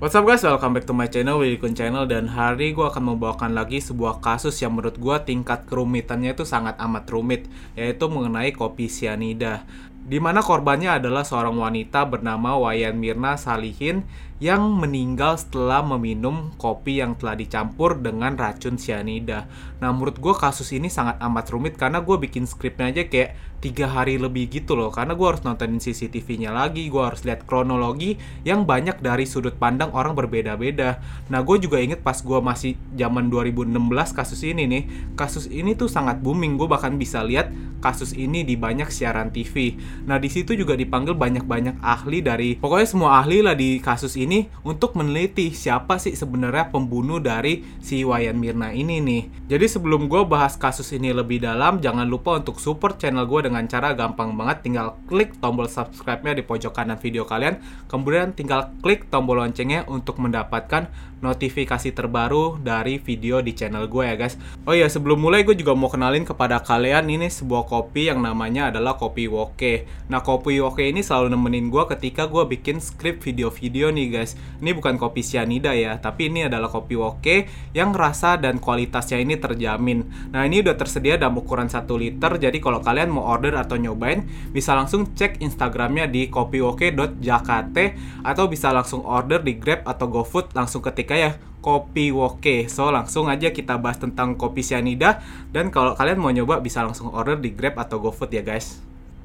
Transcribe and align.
What's 0.00 0.16
up 0.16 0.24
guys, 0.24 0.40
welcome 0.40 0.72
back 0.72 0.88
to 0.88 0.96
my 0.96 1.12
channel, 1.12 1.44
Willy 1.44 1.60
Kun 1.60 1.76
Channel. 1.76 2.08
Dan 2.08 2.32
hari 2.32 2.72
gue 2.72 2.80
akan 2.80 3.12
membawakan 3.12 3.52
lagi 3.52 3.84
sebuah 3.84 4.24
kasus 4.24 4.56
yang 4.64 4.72
menurut 4.72 4.96
gue 4.96 5.16
tingkat 5.28 5.68
kerumitannya 5.68 6.32
itu 6.32 6.40
sangat 6.48 6.80
amat 6.80 7.04
rumit 7.12 7.44
Yaitu 7.76 8.08
mengenai 8.08 8.48
kopi 8.56 8.88
cyanida 8.88 9.60
di 10.00 10.18
mana 10.18 10.40
korbannya 10.40 10.96
adalah 10.96 11.22
seorang 11.22 11.60
wanita 11.60 12.08
bernama 12.08 12.56
Wayan 12.56 12.96
Mirna 12.96 13.36
Salihin 13.36 14.08
yang 14.40 14.72
meninggal 14.72 15.36
setelah 15.36 15.84
meminum 15.84 16.56
kopi 16.56 17.04
yang 17.04 17.12
telah 17.20 17.36
dicampur 17.36 18.00
dengan 18.00 18.32
racun 18.40 18.80
cyanida. 18.80 19.44
Nah, 19.84 19.92
menurut 19.92 20.16
gue 20.16 20.32
kasus 20.32 20.72
ini 20.72 20.88
sangat 20.88 21.20
amat 21.20 21.52
rumit 21.52 21.76
karena 21.76 22.00
gue 22.00 22.16
bikin 22.16 22.48
skripnya 22.48 22.88
aja 22.88 23.04
kayak 23.04 23.36
tiga 23.60 23.92
hari 23.92 24.16
lebih 24.16 24.48
gitu 24.48 24.72
loh. 24.80 24.88
Karena 24.88 25.12
gue 25.12 25.28
harus 25.28 25.44
nontonin 25.44 25.76
CCTV-nya 25.76 26.56
lagi, 26.56 26.88
gue 26.88 27.02
harus 27.04 27.20
lihat 27.28 27.44
kronologi 27.44 28.16
yang 28.40 28.64
banyak 28.64 29.04
dari 29.04 29.28
sudut 29.28 29.60
pandang 29.60 29.92
orang 29.92 30.16
berbeda-beda. 30.16 31.04
Nah, 31.28 31.44
gue 31.44 31.60
juga 31.60 31.76
inget 31.76 32.00
pas 32.00 32.16
gue 32.16 32.40
masih 32.40 32.80
zaman 32.96 33.28
2016 33.28 33.76
kasus 34.16 34.40
ini 34.40 34.64
nih, 34.64 34.82
kasus 35.20 35.52
ini 35.52 35.76
tuh 35.76 35.92
sangat 35.92 36.24
booming. 36.24 36.56
Gue 36.56 36.64
bahkan 36.64 36.96
bisa 36.96 37.20
lihat 37.20 37.52
kasus 37.84 38.16
ini 38.16 38.40
di 38.48 38.56
banyak 38.56 38.88
siaran 38.88 39.28
TV. 39.28 39.76
Nah, 40.08 40.16
di 40.16 40.28
situ 40.32 40.56
juga 40.56 40.76
dipanggil 40.76 41.12
banyak-banyak 41.16 41.82
ahli 41.82 42.24
dari 42.24 42.56
pokoknya 42.56 42.88
semua 42.88 43.10
ahli 43.20 43.44
lah 43.44 43.56
di 43.56 43.80
kasus 43.82 44.16
ini 44.16 44.48
untuk 44.64 44.96
meneliti 44.96 45.52
siapa 45.52 46.00
sih 46.00 46.16
sebenarnya 46.16 46.72
pembunuh 46.72 47.18
dari 47.18 47.64
si 47.82 48.04
Wayan 48.04 48.36
Mirna 48.38 48.72
ini 48.72 49.00
nih. 49.00 49.22
Jadi 49.50 49.66
sebelum 49.66 50.06
gue 50.06 50.22
bahas 50.24 50.56
kasus 50.56 50.92
ini 50.96 51.10
lebih 51.10 51.42
dalam, 51.42 51.82
jangan 51.82 52.06
lupa 52.06 52.38
untuk 52.38 52.62
support 52.62 52.96
channel 53.00 53.26
gue 53.26 53.50
dengan 53.50 53.66
cara 53.66 53.92
gampang 53.92 54.36
banget 54.36 54.62
tinggal 54.64 54.96
klik 55.10 55.36
tombol 55.42 55.66
subscribe-nya 55.66 56.36
di 56.36 56.42
pojok 56.46 56.72
kanan 56.72 56.98
video 57.00 57.26
kalian, 57.26 57.58
kemudian 57.90 58.32
tinggal 58.32 58.72
klik 58.84 59.08
tombol 59.08 59.40
loncengnya 59.40 59.84
untuk 59.88 60.20
mendapatkan 60.20 60.88
notifikasi 61.20 61.92
terbaru 61.92 62.56
dari 62.60 62.96
video 62.96 63.44
di 63.44 63.52
channel 63.52 63.86
gue 63.86 64.04
ya 64.08 64.16
guys. 64.16 64.40
Oh 64.64 64.72
iya, 64.72 64.88
sebelum 64.88 65.20
mulai 65.20 65.44
gue 65.44 65.52
juga 65.52 65.76
mau 65.76 65.92
kenalin 65.92 66.24
kepada 66.24 66.64
kalian 66.64 67.12
ini 67.12 67.28
sebuah 67.28 67.68
kopi 67.68 68.08
yang 68.08 68.24
namanya 68.24 68.72
adalah 68.72 68.96
kopi 68.96 69.28
woke. 69.28 69.79
Nah, 70.08 70.24
kopi 70.24 70.58
woke 70.58 70.82
ini 70.82 71.04
selalu 71.04 71.32
nemenin 71.32 71.70
gue 71.70 71.84
ketika 71.96 72.26
gue 72.26 72.42
bikin 72.48 72.82
skrip 72.82 73.22
video-video 73.22 73.92
nih 73.94 74.06
guys. 74.10 74.34
Ini 74.58 74.74
bukan 74.74 74.98
kopi 74.98 75.22
cyanida 75.22 75.76
ya, 75.76 76.00
tapi 76.00 76.32
ini 76.32 76.48
adalah 76.48 76.72
kopi 76.72 76.98
woke 76.98 77.36
yang 77.76 77.94
rasa 77.94 78.40
dan 78.40 78.58
kualitasnya 78.58 79.20
ini 79.20 79.38
terjamin. 79.38 80.08
Nah, 80.34 80.44
ini 80.44 80.60
udah 80.64 80.74
tersedia 80.74 81.20
dalam 81.20 81.38
ukuran 81.38 81.68
1 81.70 81.86
liter, 81.96 82.32
jadi 82.40 82.58
kalau 82.58 82.82
kalian 82.82 83.12
mau 83.12 83.28
order 83.30 83.54
atau 83.56 83.78
nyobain, 83.78 84.26
bisa 84.50 84.74
langsung 84.74 85.12
cek 85.14 85.38
Instagramnya 85.40 86.10
di 86.10 86.28
kopiwoke.jakarta 86.32 87.84
atau 88.26 88.44
bisa 88.50 88.74
langsung 88.74 89.06
order 89.06 89.40
di 89.40 89.56
Grab 89.56 89.86
atau 89.86 90.10
GoFood 90.10 90.52
langsung 90.56 90.82
ketik 90.82 91.12
kayak 91.12 91.38
kopi 91.60 92.10
woke. 92.10 92.66
So 92.72 92.88
langsung 92.88 93.28
aja 93.28 93.52
kita 93.52 93.76
bahas 93.76 94.00
tentang 94.00 94.34
kopi 94.34 94.64
cyanida 94.64 95.20
dan 95.52 95.68
kalau 95.68 95.94
kalian 95.94 96.18
mau 96.18 96.32
nyoba 96.32 96.58
bisa 96.64 96.80
langsung 96.82 97.12
order 97.12 97.36
di 97.36 97.52
Grab 97.52 97.76
atau 97.76 98.00
GoFood 98.00 98.32
ya 98.32 98.42
guys. 98.42 98.80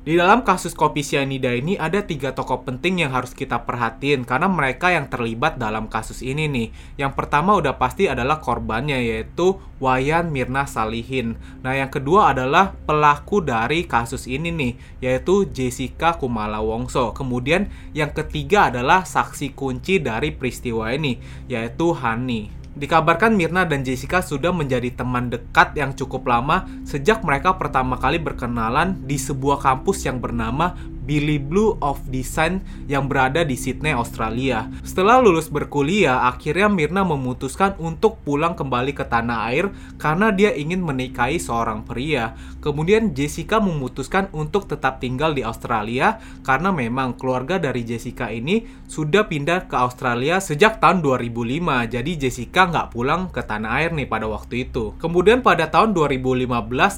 Di 0.05 0.13
dalam 0.13 0.45
kasus 0.45 0.77
kopi 0.77 1.01
cyanida 1.01 1.49
ini 1.49 1.81
ada 1.81 2.05
tiga 2.05 2.29
tokoh 2.37 2.61
penting 2.61 3.01
yang 3.01 3.09
harus 3.09 3.33
kita 3.33 3.65
perhatiin 3.65 4.21
karena 4.21 4.45
mereka 4.45 4.93
yang 4.93 5.09
terlibat 5.09 5.57
dalam 5.57 5.89
kasus 5.89 6.21
ini 6.21 6.45
nih. 6.45 6.69
Yang 7.01 7.17
pertama 7.17 7.57
udah 7.57 7.81
pasti 7.81 8.05
adalah 8.05 8.37
korbannya 8.37 9.01
yaitu 9.01 9.57
Wayan 9.81 10.29
Mirna 10.29 10.69
Salihin. 10.69 11.41
Nah 11.65 11.73
yang 11.73 11.89
kedua 11.89 12.37
adalah 12.37 12.77
pelaku 12.85 13.41
dari 13.41 13.89
kasus 13.89 14.29
ini 14.29 14.53
nih 14.53 14.73
yaitu 15.01 15.49
Jessica 15.49 16.13
Kumala 16.21 16.61
Wongso. 16.61 17.09
Kemudian 17.17 17.73
yang 17.97 18.13
ketiga 18.13 18.69
adalah 18.69 19.09
saksi 19.09 19.57
kunci 19.57 20.05
dari 20.05 20.29
peristiwa 20.29 20.93
ini 20.93 21.17
yaitu 21.49 21.97
Hani. 21.97 22.64
Dikabarkan 22.75 23.39
Mirna 23.39 23.63
dan 23.63 23.87
Jessica 23.87 24.19
sudah 24.19 24.51
menjadi 24.51 24.91
teman 24.91 25.31
dekat 25.31 25.79
yang 25.79 25.95
cukup 25.95 26.27
lama 26.27 26.67
sejak 26.83 27.23
mereka 27.23 27.55
pertama 27.55 27.95
kali 27.95 28.19
berkenalan 28.19 28.99
di 29.07 29.15
sebuah 29.15 29.63
kampus 29.63 30.03
yang 30.03 30.19
bernama 30.19 30.75
Billy 31.05 31.37
Blue 31.37 31.77
of 31.79 32.01
Design 32.09 32.65
yang 32.89 33.05
berada 33.05 33.45
di 33.45 33.53
Sydney, 33.53 33.93
Australia. 33.93 34.67
Setelah 34.81 35.21
lulus 35.21 35.47
berkuliah, 35.53 36.25
akhirnya 36.25 36.65
Mirna 36.65 37.05
memutuskan 37.05 37.77
untuk 37.77 38.19
pulang 38.25 38.57
kembali 38.57 38.97
ke 38.97 39.05
tanah 39.05 39.53
air 39.53 39.69
karena 40.01 40.33
dia 40.33 40.51
ingin 40.57 40.81
menikahi 40.81 41.37
seorang 41.37 41.85
pria. 41.85 42.33
Kemudian 42.59 43.13
Jessica 43.13 43.61
memutuskan 43.61 44.33
untuk 44.33 44.65
tetap 44.65 44.97
tinggal 44.97 45.37
di 45.37 45.45
Australia 45.45 46.17
karena 46.41 46.73
memang 46.73 47.13
keluarga 47.13 47.61
dari 47.61 47.85
Jessica 47.85 48.33
ini 48.33 48.65
sudah 48.89 49.29
pindah 49.29 49.69
ke 49.69 49.77
Australia 49.77 50.41
sejak 50.41 50.81
tahun 50.81 51.05
2005. 51.05 51.93
Jadi 51.93 52.11
Jessica 52.17 52.65
nggak 52.65 52.89
pulang 52.89 53.29
ke 53.29 53.45
tanah 53.45 53.69
air 53.77 53.93
nih 53.93 54.09
pada 54.09 54.25
waktu 54.25 54.65
itu. 54.65 54.97
Kemudian 54.97 55.45
pada 55.45 55.69
tahun 55.69 55.93
2015 55.93 56.49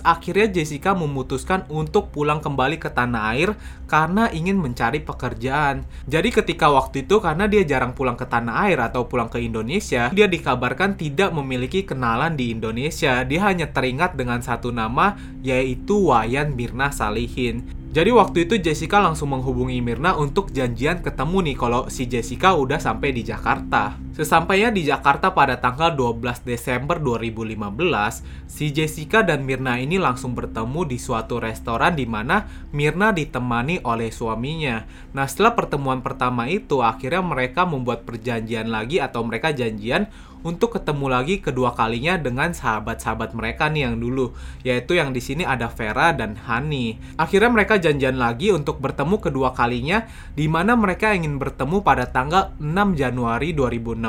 akhirnya 0.07 0.47
Jessica 0.47 0.95
memutuskan 0.95 1.67
untuk 1.67 2.15
pulang 2.15 2.39
kembali 2.39 2.79
ke 2.79 2.87
tanah 2.87 3.35
air 3.35 3.59
karena 3.89 3.96
ingin 4.29 4.61
mencari 4.61 5.01
pekerjaan. 5.01 5.81
Jadi 6.05 6.29
ketika 6.29 6.69
waktu 6.69 7.09
itu 7.09 7.17
karena 7.17 7.49
dia 7.49 7.65
jarang 7.65 7.97
pulang 7.97 8.13
ke 8.13 8.29
tanah 8.29 8.69
air 8.69 8.77
atau 8.77 9.09
pulang 9.09 9.25
ke 9.25 9.41
Indonesia, 9.41 10.13
dia 10.13 10.29
dikabarkan 10.29 10.93
tidak 10.93 11.33
memiliki 11.33 11.81
kenalan 11.81 12.37
di 12.37 12.53
Indonesia. 12.53 13.25
Dia 13.25 13.49
hanya 13.49 13.73
teringat 13.73 14.13
dengan 14.13 14.45
satu 14.45 14.69
nama 14.69 15.17
yaitu 15.41 15.97
Wayan 16.11 16.53
Mirna 16.53 16.93
Salihin. 16.93 17.65
Jadi 17.87 18.13
waktu 18.13 18.45
itu 18.45 18.61
Jessica 18.61 19.01
langsung 19.01 19.33
menghubungi 19.33 19.81
Mirna 19.81 20.13
untuk 20.13 20.53
janjian 20.53 21.01
ketemu 21.01 21.49
nih 21.49 21.57
kalau 21.57 21.89
si 21.89 22.05
Jessica 22.05 22.53
udah 22.53 22.77
sampai 22.77 23.09
di 23.09 23.25
Jakarta. 23.25 23.97
Sesampainya 24.17 24.73
di 24.73 24.81
Jakarta 24.81 25.29
pada 25.29 25.61
tanggal 25.61 25.93
12 25.93 26.41
Desember 26.41 26.97
2015, 26.97 28.49
si 28.49 28.73
Jessica 28.73 29.21
dan 29.21 29.45
Mirna 29.45 29.77
ini 29.77 30.01
langsung 30.01 30.33
bertemu 30.33 30.89
di 30.89 30.97
suatu 30.97 31.37
restoran 31.37 31.93
di 31.93 32.09
mana 32.09 32.49
Mirna 32.73 33.13
ditemani 33.13 33.85
oleh 33.85 34.09
suaminya. 34.09 34.89
Nah, 35.13 35.29
setelah 35.29 35.53
pertemuan 35.53 36.01
pertama 36.01 36.49
itu 36.49 36.81
akhirnya 36.81 37.21
mereka 37.21 37.69
membuat 37.69 38.09
perjanjian 38.09 38.73
lagi 38.73 38.97
atau 38.97 39.21
mereka 39.21 39.53
janjian 39.53 40.09
untuk 40.41 40.77
ketemu 40.77 41.11
lagi 41.11 41.35
kedua 41.41 41.73
kalinya 41.73 42.15
dengan 42.17 42.53
sahabat-sahabat 42.53 43.33
mereka 43.37 43.69
nih 43.69 43.89
yang 43.89 44.01
dulu, 44.01 44.33
yaitu 44.61 44.95
yang 44.97 45.11
di 45.11 45.21
sini 45.21 45.45
ada 45.45 45.69
Vera 45.69 46.13
dan 46.13 46.37
Hani. 46.37 46.97
Akhirnya 47.21 47.53
mereka 47.53 47.77
janjian 47.77 48.17
lagi 48.17 48.49
untuk 48.53 48.81
bertemu 48.81 49.17
kedua 49.17 49.53
kalinya 49.53 50.05
di 50.33 50.45
mana 50.49 50.73
mereka 50.73 51.13
ingin 51.13 51.37
bertemu 51.37 51.85
pada 51.85 52.09
tanggal 52.09 52.55
6 52.57 52.97
Januari 52.97 53.51
2016 53.53 54.06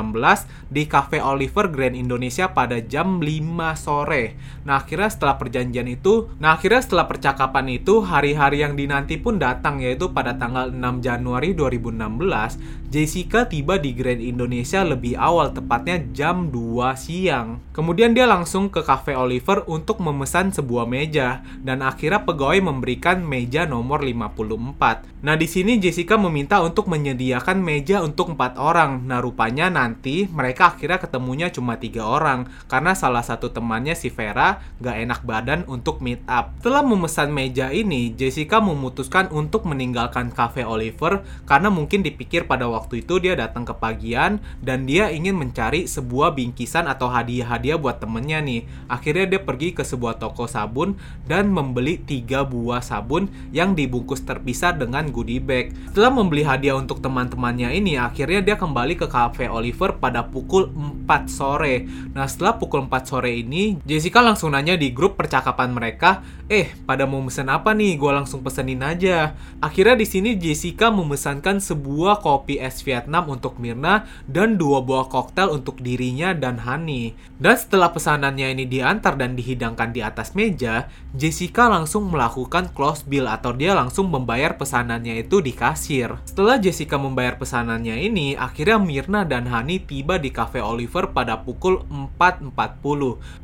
di 0.71 0.87
Cafe 0.87 1.19
Oliver 1.19 1.67
Grand 1.67 1.93
Indonesia 1.93 2.55
pada 2.55 2.79
jam 2.79 3.19
5 3.19 3.75
sore. 3.75 4.39
Nah, 4.63 4.79
akhirnya 4.79 5.11
setelah 5.11 5.35
perjanjian 5.35 5.91
itu, 5.91 6.31
nah 6.39 6.55
akhirnya 6.55 6.79
setelah 6.79 7.11
percakapan 7.11 7.67
itu 7.75 7.99
hari-hari 7.99 8.63
yang 8.63 8.79
dinanti 8.79 9.19
pun 9.19 9.35
datang 9.35 9.83
yaitu 9.83 10.15
pada 10.15 10.39
tanggal 10.39 10.71
6 10.71 11.03
Januari 11.03 11.51
2016, 11.51 12.87
Jessica 12.87 13.43
tiba 13.51 13.75
di 13.75 13.91
Grand 13.91 14.23
Indonesia 14.23 14.87
lebih 14.87 15.19
awal 15.19 15.51
tepatnya 15.51 15.99
jam 16.15 16.29
jam 16.29 16.53
2 16.53 16.93
siang. 16.93 17.57
Kemudian 17.73 18.13
dia 18.13 18.29
langsung 18.29 18.69
ke 18.69 18.85
Cafe 18.85 19.17
Oliver 19.17 19.65
untuk 19.65 19.97
memesan 19.97 20.53
sebuah 20.53 20.85
meja 20.85 21.41
dan 21.65 21.81
akhirnya 21.81 22.21
pegawai 22.21 22.61
memberikan 22.61 23.25
meja 23.25 23.65
nomor 23.65 24.05
54. 24.05 25.25
Nah, 25.25 25.33
di 25.33 25.49
sini 25.49 25.81
Jessica 25.81 26.21
meminta 26.21 26.61
untuk 26.61 26.85
menyediakan 26.85 27.65
meja 27.65 28.05
untuk 28.05 28.37
empat 28.37 28.61
orang. 28.61 29.09
Nah, 29.09 29.25
rupanya 29.25 29.73
nanti 29.73 29.88
mereka 30.29 30.75
akhirnya 30.75 30.99
ketemunya 30.99 31.47
cuma 31.49 31.79
tiga 31.79 32.05
orang 32.05 32.51
karena 32.67 32.91
salah 32.93 33.23
satu 33.23 33.49
temannya 33.49 33.95
si 33.95 34.11
Vera 34.11 34.59
gak 34.83 34.97
enak 34.99 35.21
badan 35.23 35.63
untuk 35.65 36.03
meet 36.03 36.19
up. 36.27 36.51
Setelah 36.59 36.83
memesan 36.83 37.31
meja 37.31 37.71
ini, 37.71 38.11
Jessica 38.11 38.59
memutuskan 38.59 39.31
untuk 39.31 39.63
meninggalkan 39.63 40.33
Cafe 40.35 40.67
Oliver 40.67 41.23
karena 41.47 41.71
mungkin 41.71 42.03
dipikir 42.03 42.43
pada 42.43 42.67
waktu 42.67 43.07
itu 43.07 43.23
dia 43.23 43.39
datang 43.39 43.63
ke 43.63 43.71
pagian 43.71 44.43
dan 44.59 44.83
dia 44.83 45.07
ingin 45.07 45.39
mencari 45.39 45.87
sebuah 45.87 46.35
bingkisan 46.35 46.89
atau 46.91 47.07
hadiah-hadiah 47.07 47.79
buat 47.79 48.03
temennya 48.03 48.43
nih. 48.43 48.67
Akhirnya 48.91 49.37
dia 49.37 49.41
pergi 49.41 49.71
ke 49.71 49.87
sebuah 49.87 50.19
toko 50.19 50.43
sabun 50.43 50.99
dan 51.23 51.47
membeli 51.47 51.95
tiga 52.03 52.43
buah 52.43 52.83
sabun 52.83 53.31
yang 53.55 53.71
dibungkus 53.71 54.27
terpisah 54.27 54.75
dengan 54.75 55.07
goodie 55.15 55.39
bag. 55.39 55.71
Setelah 55.95 56.11
membeli 56.11 56.43
hadiah 56.43 56.75
untuk 56.75 56.99
teman-temannya 56.99 57.71
ini, 57.71 57.95
akhirnya 57.95 58.43
dia 58.43 58.55
kembali 58.59 58.99
ke 58.99 59.07
cafe 59.07 59.47
Oliver 59.47 59.78
Pada 59.79 60.27
pukul 60.27 60.67
4 60.75 61.31
sore. 61.31 61.87
Nah, 62.11 62.27
setelah 62.27 62.59
pukul 62.59 62.83
4 62.91 63.07
sore 63.07 63.31
ini, 63.39 63.79
Jessica 63.87 64.19
langsung 64.19 64.51
nanya 64.51 64.75
di 64.75 64.91
grup 64.91 65.15
percakapan 65.15 65.71
mereka, 65.71 66.19
"Eh, 66.51 66.75
pada 66.83 67.07
mau 67.07 67.23
mesen 67.23 67.47
apa 67.47 67.71
nih? 67.71 67.95
Gue 67.95 68.11
langsung 68.11 68.43
pesenin 68.43 68.83
aja." 68.83 69.39
Akhirnya 69.63 69.95
di 69.95 70.07
sini 70.09 70.35
Jessica 70.35 70.89
memesankan 70.89 71.63
sebuah 71.63 72.19
kopi 72.19 72.57
es 72.59 72.81
Vietnam 72.81 73.29
untuk 73.29 73.55
Mirna 73.61 74.03
dan 74.25 74.59
dua 74.59 74.81
buah 74.81 75.07
koktail 75.07 75.53
untuk 75.53 75.79
dirinya 75.79 76.33
dan 76.35 76.59
Hani. 76.63 77.13
Dan 77.37 77.55
setelah 77.55 77.93
pesanannya 77.93 78.51
ini 78.51 78.65
diantar 78.65 79.15
dan 79.15 79.37
dihidangkan 79.37 79.93
di 79.93 80.01
atas 80.01 80.33
meja, 80.33 80.89
Jessica 81.13 81.69
langsung 81.69 82.09
melakukan 82.09 82.73
close 82.73 83.05
bill 83.05 83.29
atau 83.29 83.53
dia 83.53 83.77
langsung 83.77 84.09
membayar 84.09 84.57
pesanannya 84.57 85.21
itu 85.21 85.37
di 85.39 85.53
kasir. 85.53 86.17
Setelah 86.25 86.57
Jessica 86.57 86.97
membayar 86.97 87.37
pesanannya 87.37 88.01
ini, 88.01 88.33
akhirnya 88.33 88.81
Mirna 88.81 89.21
dan 89.27 89.45
Hani 89.45 89.68
tiba 89.77 90.17
di 90.17 90.33
cafe 90.33 90.57
Oliver 90.57 91.13
pada 91.13 91.45
pukul 91.45 91.85
4.40. 92.17 92.57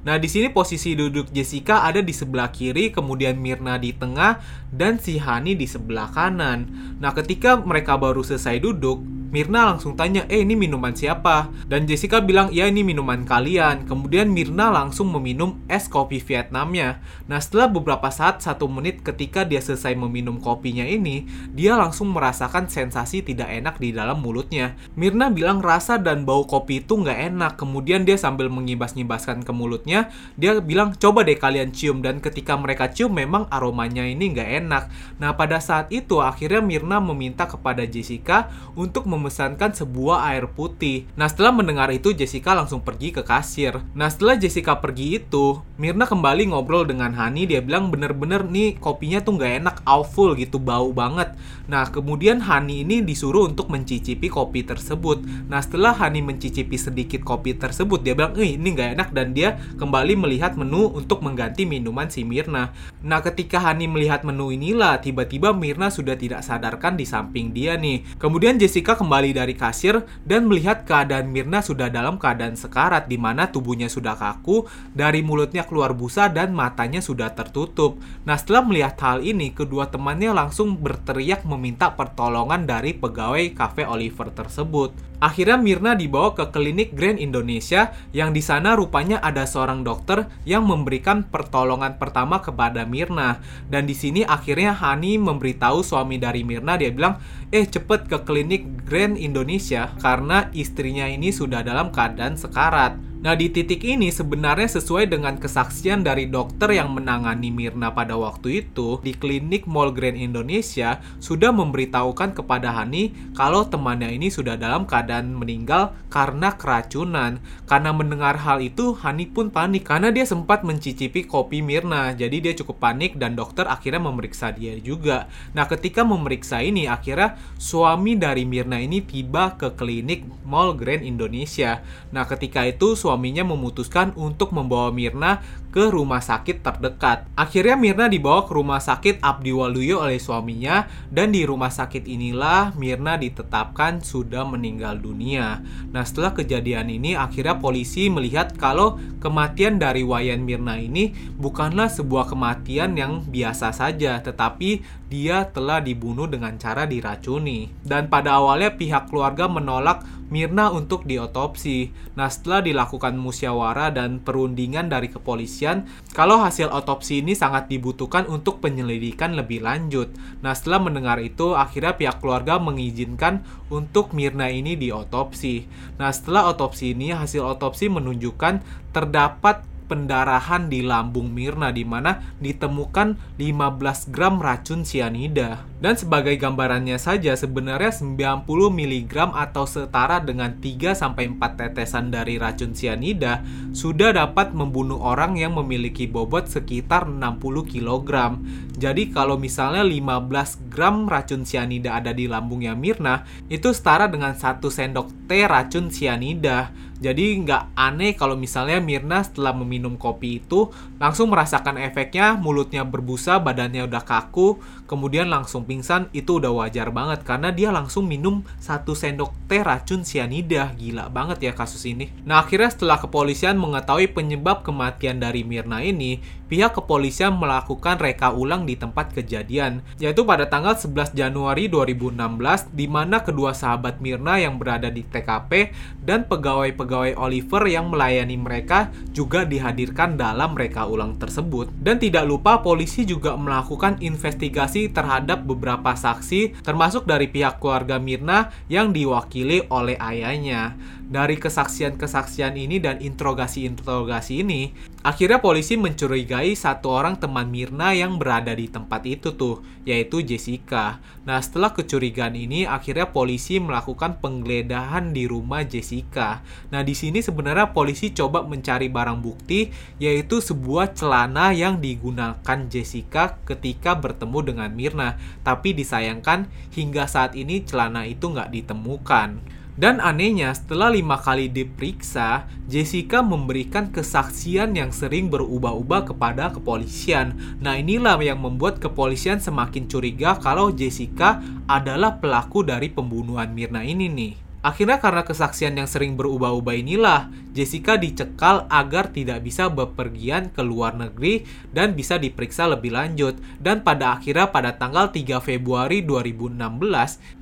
Nah, 0.02 0.18
di 0.18 0.26
sini 0.26 0.50
posisi 0.50 0.98
duduk 0.98 1.30
Jessica 1.30 1.86
ada 1.86 2.02
di 2.02 2.10
sebelah 2.10 2.50
kiri, 2.50 2.90
kemudian 2.90 3.38
Mirna 3.38 3.78
di 3.78 3.94
tengah, 3.94 4.42
dan 4.74 4.98
si 4.98 5.22
Hani 5.22 5.54
di 5.54 5.70
sebelah 5.70 6.10
kanan. 6.10 6.66
Nah, 6.98 7.14
ketika 7.14 7.62
mereka 7.62 8.02
baru 8.02 8.26
selesai 8.26 8.58
duduk, 8.58 9.06
Mirna 9.36 9.68
langsung 9.68 10.00
tanya, 10.00 10.24
eh 10.32 10.48
ini 10.48 10.56
minuman 10.56 10.96
siapa? 10.96 11.52
Dan 11.68 11.84
Jessica 11.84 12.24
bilang, 12.24 12.56
ya 12.56 12.72
ini 12.72 12.88
minuman 12.88 13.28
kalian. 13.28 13.84
Kemudian 13.84 14.32
Mirna 14.32 14.72
langsung 14.72 15.12
meminum 15.12 15.60
es 15.68 15.92
kopi 15.92 16.24
Vietnamnya. 16.24 17.04
Nah 17.28 17.44
setelah 17.44 17.68
beberapa 17.68 18.08
saat, 18.08 18.40
satu 18.40 18.72
menit 18.72 19.04
ketika 19.04 19.44
dia 19.44 19.60
selesai 19.60 19.92
meminum 20.00 20.40
kopinya 20.40 20.88
ini, 20.88 21.28
dia 21.52 21.76
langsung 21.76 22.16
merasakan 22.16 22.72
sensasi 22.72 23.28
tidak 23.28 23.52
enak 23.52 23.76
di 23.76 23.92
dalam 23.92 24.24
mulutnya. 24.24 24.80
Mirna 24.96 25.28
bilang 25.28 25.60
rasa 25.60 26.00
dan 26.00 26.24
bau 26.24 26.48
kopi 26.48 26.80
itu 26.80 26.96
nggak 26.96 27.36
enak. 27.36 27.60
Kemudian 27.60 28.08
dia 28.08 28.16
sambil 28.16 28.48
mengibas-ngibaskan 28.48 29.44
ke 29.44 29.52
mulutnya, 29.52 30.16
dia 30.40 30.56
bilang 30.64 30.96
coba 30.96 31.28
deh 31.28 31.36
kalian 31.36 31.76
cium. 31.76 32.00
Dan 32.00 32.24
ketika 32.24 32.56
mereka 32.56 32.88
cium 32.88 33.12
memang 33.12 33.52
aromanya 33.52 34.08
ini 34.08 34.32
nggak 34.32 34.64
enak. 34.64 34.84
Nah 35.20 35.36
pada 35.36 35.60
saat 35.60 35.92
itu 35.92 36.24
akhirnya 36.24 36.64
Mirna 36.64 37.04
meminta 37.04 37.44
kepada 37.52 37.84
Jessica 37.84 38.48
untuk 38.80 39.04
mem 39.04 39.25
memesankan 39.26 39.74
sebuah 39.74 40.30
air 40.30 40.46
putih. 40.46 41.10
Nah 41.18 41.26
setelah 41.26 41.50
mendengar 41.50 41.90
itu 41.90 42.14
Jessica 42.14 42.54
langsung 42.54 42.86
pergi 42.86 43.10
ke 43.10 43.26
kasir. 43.26 43.82
Nah 43.98 44.06
setelah 44.06 44.38
Jessica 44.38 44.78
pergi 44.78 45.18
itu, 45.18 45.66
Mirna 45.82 46.06
kembali 46.06 46.54
ngobrol 46.54 46.86
dengan 46.86 47.10
Hani. 47.18 47.50
Dia 47.50 47.66
bilang 47.66 47.90
bener-bener 47.90 48.46
nih 48.46 48.78
kopinya 48.78 49.26
tuh 49.26 49.42
nggak 49.42 49.54
enak, 49.66 49.76
awful 49.90 50.38
gitu, 50.38 50.62
bau 50.62 50.94
banget. 50.94 51.34
Nah 51.66 51.90
kemudian 51.90 52.38
Hani 52.46 52.86
ini 52.86 53.02
disuruh 53.02 53.50
untuk 53.50 53.74
mencicipi 53.74 54.30
kopi 54.30 54.62
tersebut. 54.62 55.26
Nah 55.50 55.58
setelah 55.66 55.98
Hani 55.98 56.22
mencicipi 56.22 56.78
sedikit 56.78 57.26
kopi 57.26 57.58
tersebut, 57.58 58.06
dia 58.06 58.14
bilang, 58.14 58.38
eh 58.38 58.54
ini 58.54 58.78
nggak 58.78 58.90
enak 59.02 59.10
dan 59.10 59.34
dia 59.34 59.58
kembali 59.82 60.14
melihat 60.22 60.54
menu 60.54 60.94
untuk 60.94 61.26
mengganti 61.26 61.66
minuman 61.66 62.14
si 62.14 62.22
Mirna. 62.22 62.70
Nah 63.02 63.26
ketika 63.26 63.58
Hani 63.58 63.90
melihat 63.90 64.22
menu 64.22 64.54
inilah, 64.54 65.02
tiba-tiba 65.02 65.50
Mirna 65.50 65.90
sudah 65.90 66.14
tidak 66.14 66.46
sadarkan 66.46 66.94
di 66.94 67.10
samping 67.10 67.50
dia 67.50 67.74
nih. 67.74 68.06
Kemudian 68.22 68.62
Jessica 68.62 68.94
kembali 69.06 69.38
dari 69.38 69.54
kasir 69.54 70.02
dan 70.26 70.50
melihat 70.50 70.82
keadaan 70.82 71.30
Mirna 71.30 71.62
sudah 71.62 71.94
dalam 71.94 72.18
keadaan 72.18 72.58
sekarat 72.58 73.06
di 73.06 73.22
mana 73.22 73.54
tubuhnya 73.54 73.86
sudah 73.86 74.18
kaku, 74.18 74.66
dari 74.98 75.22
mulutnya 75.22 75.62
keluar 75.62 75.94
busa 75.94 76.26
dan 76.26 76.58
matanya 76.58 77.06
sudah 77.06 77.30
tertutup. 77.38 78.02
Nah, 78.26 78.34
setelah 78.34 78.66
melihat 78.66 78.98
hal 79.06 79.22
ini, 79.22 79.54
kedua 79.54 79.94
temannya 79.94 80.34
langsung 80.34 80.82
berteriak 80.82 81.46
meminta 81.46 81.94
pertolongan 81.94 82.66
dari 82.66 82.98
pegawai 82.98 83.46
cafe 83.54 83.86
Oliver 83.86 84.34
tersebut. 84.34 85.15
Akhirnya 85.24 85.56
Mirna 85.56 85.96
dibawa 85.96 86.36
ke 86.36 86.52
klinik 86.52 86.92
Grand 86.92 87.16
Indonesia 87.20 87.96
yang 88.12 88.36
di 88.36 88.44
sana 88.44 88.76
rupanya 88.76 89.24
ada 89.24 89.48
seorang 89.48 89.82
dokter 89.82 90.28
yang 90.44 90.68
memberikan 90.68 91.24
pertolongan 91.28 91.96
pertama 91.96 92.44
kepada 92.44 92.84
Mirna. 92.84 93.40
Dan 93.72 93.88
di 93.88 93.96
sini 93.96 94.28
akhirnya 94.28 94.76
Hani 94.76 95.16
memberitahu 95.16 95.82
suami 95.82 96.20
dari 96.20 96.44
Mirna 96.44 96.76
dia 96.76 96.92
bilang, 96.92 97.20
"Eh, 97.50 97.64
cepet 97.64 98.12
ke 98.12 98.22
klinik 98.28 98.84
Grand 98.84 99.16
Indonesia 99.16 99.96
karena 100.04 100.52
istrinya 100.52 101.08
ini 101.08 101.32
sudah 101.32 101.64
dalam 101.64 101.90
keadaan 101.96 102.36
sekarat." 102.36 103.15
Nah, 103.26 103.34
di 103.34 103.50
titik 103.50 103.82
ini 103.82 104.14
sebenarnya 104.14 104.70
sesuai 104.70 105.10
dengan 105.10 105.42
kesaksian 105.42 106.06
dari 106.06 106.30
dokter 106.30 106.78
yang 106.78 106.94
menangani 106.94 107.50
Mirna 107.50 107.90
pada 107.90 108.14
waktu 108.14 108.62
itu 108.62 109.02
di 109.02 109.18
klinik 109.18 109.66
Mall 109.66 109.90
Grand 109.98 110.14
Indonesia 110.14 111.02
sudah 111.18 111.50
memberitahukan 111.50 112.38
kepada 112.38 112.70
Hani 112.78 113.18
kalau 113.34 113.66
temannya 113.66 114.14
ini 114.14 114.30
sudah 114.30 114.62
dalam 114.62 114.86
keadaan 114.86 115.34
meninggal 115.34 115.98
karena 116.14 116.54
keracunan. 116.54 117.42
Karena 117.66 117.98
mendengar 117.98 118.38
hal 118.46 118.62
itu, 118.62 118.94
Hani 118.94 119.26
pun 119.26 119.50
panik 119.50 119.90
karena 119.90 120.14
dia 120.14 120.30
sempat 120.30 120.62
mencicipi 120.62 121.26
kopi 121.26 121.66
Mirna. 121.66 122.14
Jadi 122.14 122.46
dia 122.46 122.54
cukup 122.54 122.78
panik 122.78 123.18
dan 123.18 123.34
dokter 123.34 123.66
akhirnya 123.66 124.06
memeriksa 124.06 124.54
dia 124.54 124.78
juga. 124.78 125.26
Nah, 125.58 125.66
ketika 125.66 126.06
memeriksa 126.06 126.62
ini, 126.62 126.86
akhirnya 126.86 127.42
suami 127.58 128.22
dari 128.22 128.46
Mirna 128.46 128.78
ini 128.78 129.02
tiba 129.02 129.58
ke 129.58 129.74
klinik 129.74 130.22
Mall 130.46 130.78
Grand 130.78 131.02
Indonesia. 131.02 131.82
Nah, 132.14 132.30
ketika 132.30 132.62
itu 132.70 132.94
suami 132.94 133.15
suaminya 133.16 133.48
memutuskan 133.48 134.12
untuk 134.20 134.52
membawa 134.52 134.92
Mirna 134.92 135.40
ke 135.72 135.88
rumah 135.88 136.20
sakit 136.20 136.60
terdekat. 136.60 137.32
Akhirnya 137.40 137.80
Mirna 137.80 138.12
dibawa 138.12 138.44
ke 138.44 138.52
rumah 138.52 138.84
sakit 138.84 139.24
Abdi 139.24 139.56
Waluyo 139.56 140.04
oleh 140.04 140.20
suaminya 140.20 140.92
dan 141.08 141.32
di 141.32 141.48
rumah 141.48 141.72
sakit 141.72 142.04
inilah 142.04 142.76
Mirna 142.76 143.16
ditetapkan 143.16 144.04
sudah 144.04 144.44
meninggal 144.44 145.00
dunia. 145.00 145.64
Nah 145.96 146.04
setelah 146.04 146.36
kejadian 146.36 146.92
ini 146.92 147.16
akhirnya 147.16 147.56
polisi 147.56 148.12
melihat 148.12 148.52
kalau 148.60 149.00
kematian 149.24 149.80
dari 149.80 150.04
Wayan 150.04 150.44
Mirna 150.44 150.76
ini 150.76 151.16
bukanlah 151.40 151.88
sebuah 151.88 152.28
kematian 152.28 153.00
yang 153.00 153.24
biasa 153.24 153.72
saja 153.72 154.20
tetapi 154.20 154.84
dia 155.06 155.46
telah 155.54 155.82
dibunuh 155.82 156.26
dengan 156.26 156.58
cara 156.58 156.90
diracuni. 156.90 157.70
Dan 157.86 158.10
pada 158.10 158.42
awalnya 158.42 158.74
pihak 158.74 159.10
keluarga 159.14 159.46
menolak 159.46 160.02
Mirna 160.26 160.74
untuk 160.74 161.06
diotopsi. 161.06 161.94
Nah, 162.18 162.34
setelah 162.34 162.66
dilakukan 162.66 163.14
musyawarah 163.14 163.94
dan 163.94 164.18
perundingan 164.18 164.90
dari 164.90 165.06
kepolisian, 165.14 165.86
kalau 166.18 166.42
hasil 166.42 166.74
otopsi 166.74 167.22
ini 167.22 167.38
sangat 167.38 167.70
dibutuhkan 167.70 168.26
untuk 168.26 168.58
penyelidikan 168.58 169.38
lebih 169.38 169.62
lanjut. 169.62 170.10
Nah, 170.42 170.58
setelah 170.58 170.82
mendengar 170.82 171.22
itu, 171.22 171.54
akhirnya 171.54 171.94
pihak 171.94 172.26
keluarga 172.26 172.58
mengizinkan 172.58 173.46
untuk 173.70 174.18
Mirna 174.18 174.50
ini 174.50 174.74
diotopsi. 174.74 175.70
Nah, 176.02 176.10
setelah 176.10 176.50
otopsi 176.50 176.98
ini, 176.98 177.14
hasil 177.14 177.46
otopsi 177.46 177.86
menunjukkan 177.94 178.66
terdapat 178.98 179.75
pendarahan 179.86 180.68
di 180.68 180.82
lambung 180.82 181.32
Mirna 181.32 181.70
di 181.70 181.86
mana 181.86 182.36
ditemukan 182.42 183.38
15 183.38 184.14
gram 184.14 184.42
racun 184.42 184.84
sianida. 184.84 185.64
Dan 185.80 185.94
sebagai 185.94 186.34
gambarannya 186.42 186.98
saja 186.98 187.38
sebenarnya 187.38 187.94
90 187.94 188.48
mg 188.48 189.14
atau 189.38 189.70
setara 189.70 190.18
dengan 190.18 190.58
3 190.58 190.98
sampai 190.98 191.30
4 191.38 191.62
tetesan 191.62 192.10
dari 192.10 192.42
racun 192.42 192.74
sianida 192.74 193.46
sudah 193.76 194.16
dapat 194.16 194.56
membunuh 194.58 194.98
orang 194.98 195.38
yang 195.38 195.54
memiliki 195.54 196.10
bobot 196.10 196.50
sekitar 196.50 197.06
60 197.06 197.70
kg. 197.70 198.40
Jadi 198.76 199.14
kalau 199.14 199.38
misalnya 199.38 199.86
15 199.86 200.74
gram 200.74 201.06
racun 201.06 201.46
sianida 201.46 201.96
ada 201.96 202.12
di 202.12 202.26
lambungnya 202.26 202.74
Mirna, 202.74 203.24
itu 203.48 203.70
setara 203.72 204.10
dengan 204.10 204.34
1 204.34 204.60
sendok 204.60 205.30
teh 205.30 205.46
racun 205.46 205.94
sianida. 205.94 206.74
Jadi 207.06 207.46
nggak 207.46 207.78
aneh 207.78 208.18
kalau 208.18 208.34
misalnya 208.34 208.82
Mirna 208.82 209.22
setelah 209.22 209.54
meminum 209.54 209.94
kopi 209.94 210.42
itu 210.42 210.74
langsung 210.98 211.30
merasakan 211.30 211.78
efeknya, 211.78 212.34
mulutnya 212.34 212.82
berbusa, 212.82 213.38
badannya 213.38 213.86
udah 213.86 214.02
kaku, 214.02 214.58
kemudian 214.90 215.30
langsung 215.30 215.70
pingsan, 215.70 216.10
itu 216.18 216.42
udah 216.42 216.50
wajar 216.66 216.90
banget 216.90 217.22
karena 217.22 217.54
dia 217.54 217.70
langsung 217.70 218.10
minum 218.10 218.42
satu 218.58 218.98
sendok 218.98 219.38
teh 219.46 219.62
racun 219.62 220.02
sianida. 220.02 220.74
Gila 220.74 221.14
banget 221.14 221.46
ya 221.46 221.54
kasus 221.54 221.86
ini. 221.86 222.10
Nah 222.26 222.42
akhirnya 222.42 222.74
setelah 222.74 222.98
kepolisian 222.98 223.62
mengetahui 223.62 224.10
penyebab 224.10 224.66
kematian 224.66 225.22
dari 225.22 225.46
Mirna 225.46 225.86
ini, 225.86 226.18
pihak 226.46 226.78
kepolisian 226.78 227.36
melakukan 227.36 227.98
reka 227.98 228.30
ulang 228.32 228.70
di 228.70 228.78
tempat 228.78 229.12
kejadian, 229.12 229.82
yaitu 229.98 230.22
pada 230.24 230.46
tanggal 230.46 230.78
11 230.78 231.18
Januari 231.18 231.66
2016, 231.68 232.70
di 232.72 232.86
mana 232.86 233.26
kedua 233.26 233.58
sahabat 233.58 233.98
Mirna 234.02 234.38
yang 234.38 234.62
berada 234.62 234.94
di 234.94 235.02
TKP 235.02 235.74
dan 236.06 236.30
pegawai 236.30 236.72
pegawai 236.78 237.18
Oliver 237.18 237.64
yang 237.66 237.90
melayani 237.90 238.38
mereka 238.38 238.94
juga 239.10 239.44
dihadirkan 239.44 240.18
dalam 240.18 240.54
reka 240.54 240.86
ulang 240.86 241.18
tersebut. 241.18 241.74
Dan 241.82 241.98
tidak 241.98 242.30
lupa 242.30 242.62
polisi 242.62 243.04
juga 243.04 243.34
melakukan 243.34 243.98
investigasi 244.02 244.94
terhadap 244.94 245.44
beberapa 245.44 245.98
saksi 245.98 246.62
termasuk 246.62 247.10
dari 247.10 247.30
pihak 247.30 247.58
keluarga 247.58 247.98
Mirna 247.98 248.54
yang 248.70 248.94
diwakili 248.94 249.66
oleh 249.74 249.98
ayahnya. 249.98 250.78
Dari 251.06 251.38
kesaksian-kesaksian 251.38 252.58
ini 252.58 252.82
dan 252.82 252.98
interogasi-interogasi 252.98 254.42
ini, 254.42 254.74
Akhirnya 255.06 255.38
polisi 255.38 255.78
mencurigai 255.78 256.58
satu 256.58 256.90
orang 256.90 257.22
teman 257.22 257.54
Mirna 257.54 257.94
yang 257.94 258.18
berada 258.18 258.58
di 258.58 258.66
tempat 258.66 259.06
itu 259.06 259.38
tuh, 259.38 259.62
yaitu 259.86 260.26
Jessica. 260.26 260.98
Nah, 261.30 261.38
setelah 261.46 261.78
kecurigaan 261.78 262.34
ini, 262.34 262.66
akhirnya 262.66 263.14
polisi 263.14 263.62
melakukan 263.62 264.18
penggeledahan 264.18 265.14
di 265.14 265.30
rumah 265.30 265.62
Jessica. 265.62 266.42
Nah, 266.74 266.82
di 266.82 266.98
sini 266.98 267.22
sebenarnya 267.22 267.70
polisi 267.70 268.18
coba 268.18 268.42
mencari 268.50 268.90
barang 268.90 269.22
bukti, 269.22 269.70
yaitu 270.02 270.42
sebuah 270.42 270.98
celana 270.98 271.54
yang 271.54 271.78
digunakan 271.78 272.60
Jessica 272.66 273.38
ketika 273.46 273.94
bertemu 273.94 274.40
dengan 274.42 274.74
Mirna. 274.74 275.22
Tapi 275.46 275.78
disayangkan, 275.78 276.50
hingga 276.74 277.06
saat 277.06 277.38
ini 277.38 277.62
celana 277.62 278.10
itu 278.10 278.34
nggak 278.34 278.50
ditemukan. 278.50 279.54
Dan 279.76 280.00
anehnya, 280.00 280.56
setelah 280.56 280.88
lima 280.88 281.20
kali 281.20 281.52
diperiksa, 281.52 282.48
Jessica 282.72 283.20
memberikan 283.20 283.92
kesaksian 283.92 284.72
yang 284.72 284.96
sering 284.96 285.28
berubah-ubah 285.28 286.16
kepada 286.16 286.56
kepolisian. 286.56 287.60
Nah 287.60 287.76
inilah 287.76 288.16
yang 288.24 288.40
membuat 288.40 288.80
kepolisian 288.80 289.44
semakin 289.44 289.92
curiga 289.92 290.40
kalau 290.40 290.72
Jessica 290.72 291.44
adalah 291.68 292.24
pelaku 292.24 292.64
dari 292.64 292.88
pembunuhan 292.88 293.52
Mirna 293.52 293.84
ini 293.84 294.08
nih. 294.08 294.45
Akhirnya 294.66 294.98
karena 294.98 295.22
kesaksian 295.22 295.78
yang 295.78 295.86
sering 295.86 296.18
berubah-ubah 296.18 296.74
inilah, 296.74 297.30
Jessica 297.54 297.96
dicekal 298.02 298.68
agar 298.68 299.14
tidak 299.14 299.46
bisa 299.46 299.70
bepergian 299.72 300.50
ke 300.52 300.60
luar 300.60 300.98
negeri 300.98 301.46
dan 301.72 301.94
bisa 301.94 302.18
diperiksa 302.18 302.68
lebih 302.68 302.92
lanjut. 302.92 303.38
Dan 303.62 303.86
pada 303.86 304.18
akhirnya 304.18 304.50
pada 304.50 304.74
tanggal 304.74 305.14
3 305.14 305.40
Februari 305.40 306.02
2016, 306.02 306.58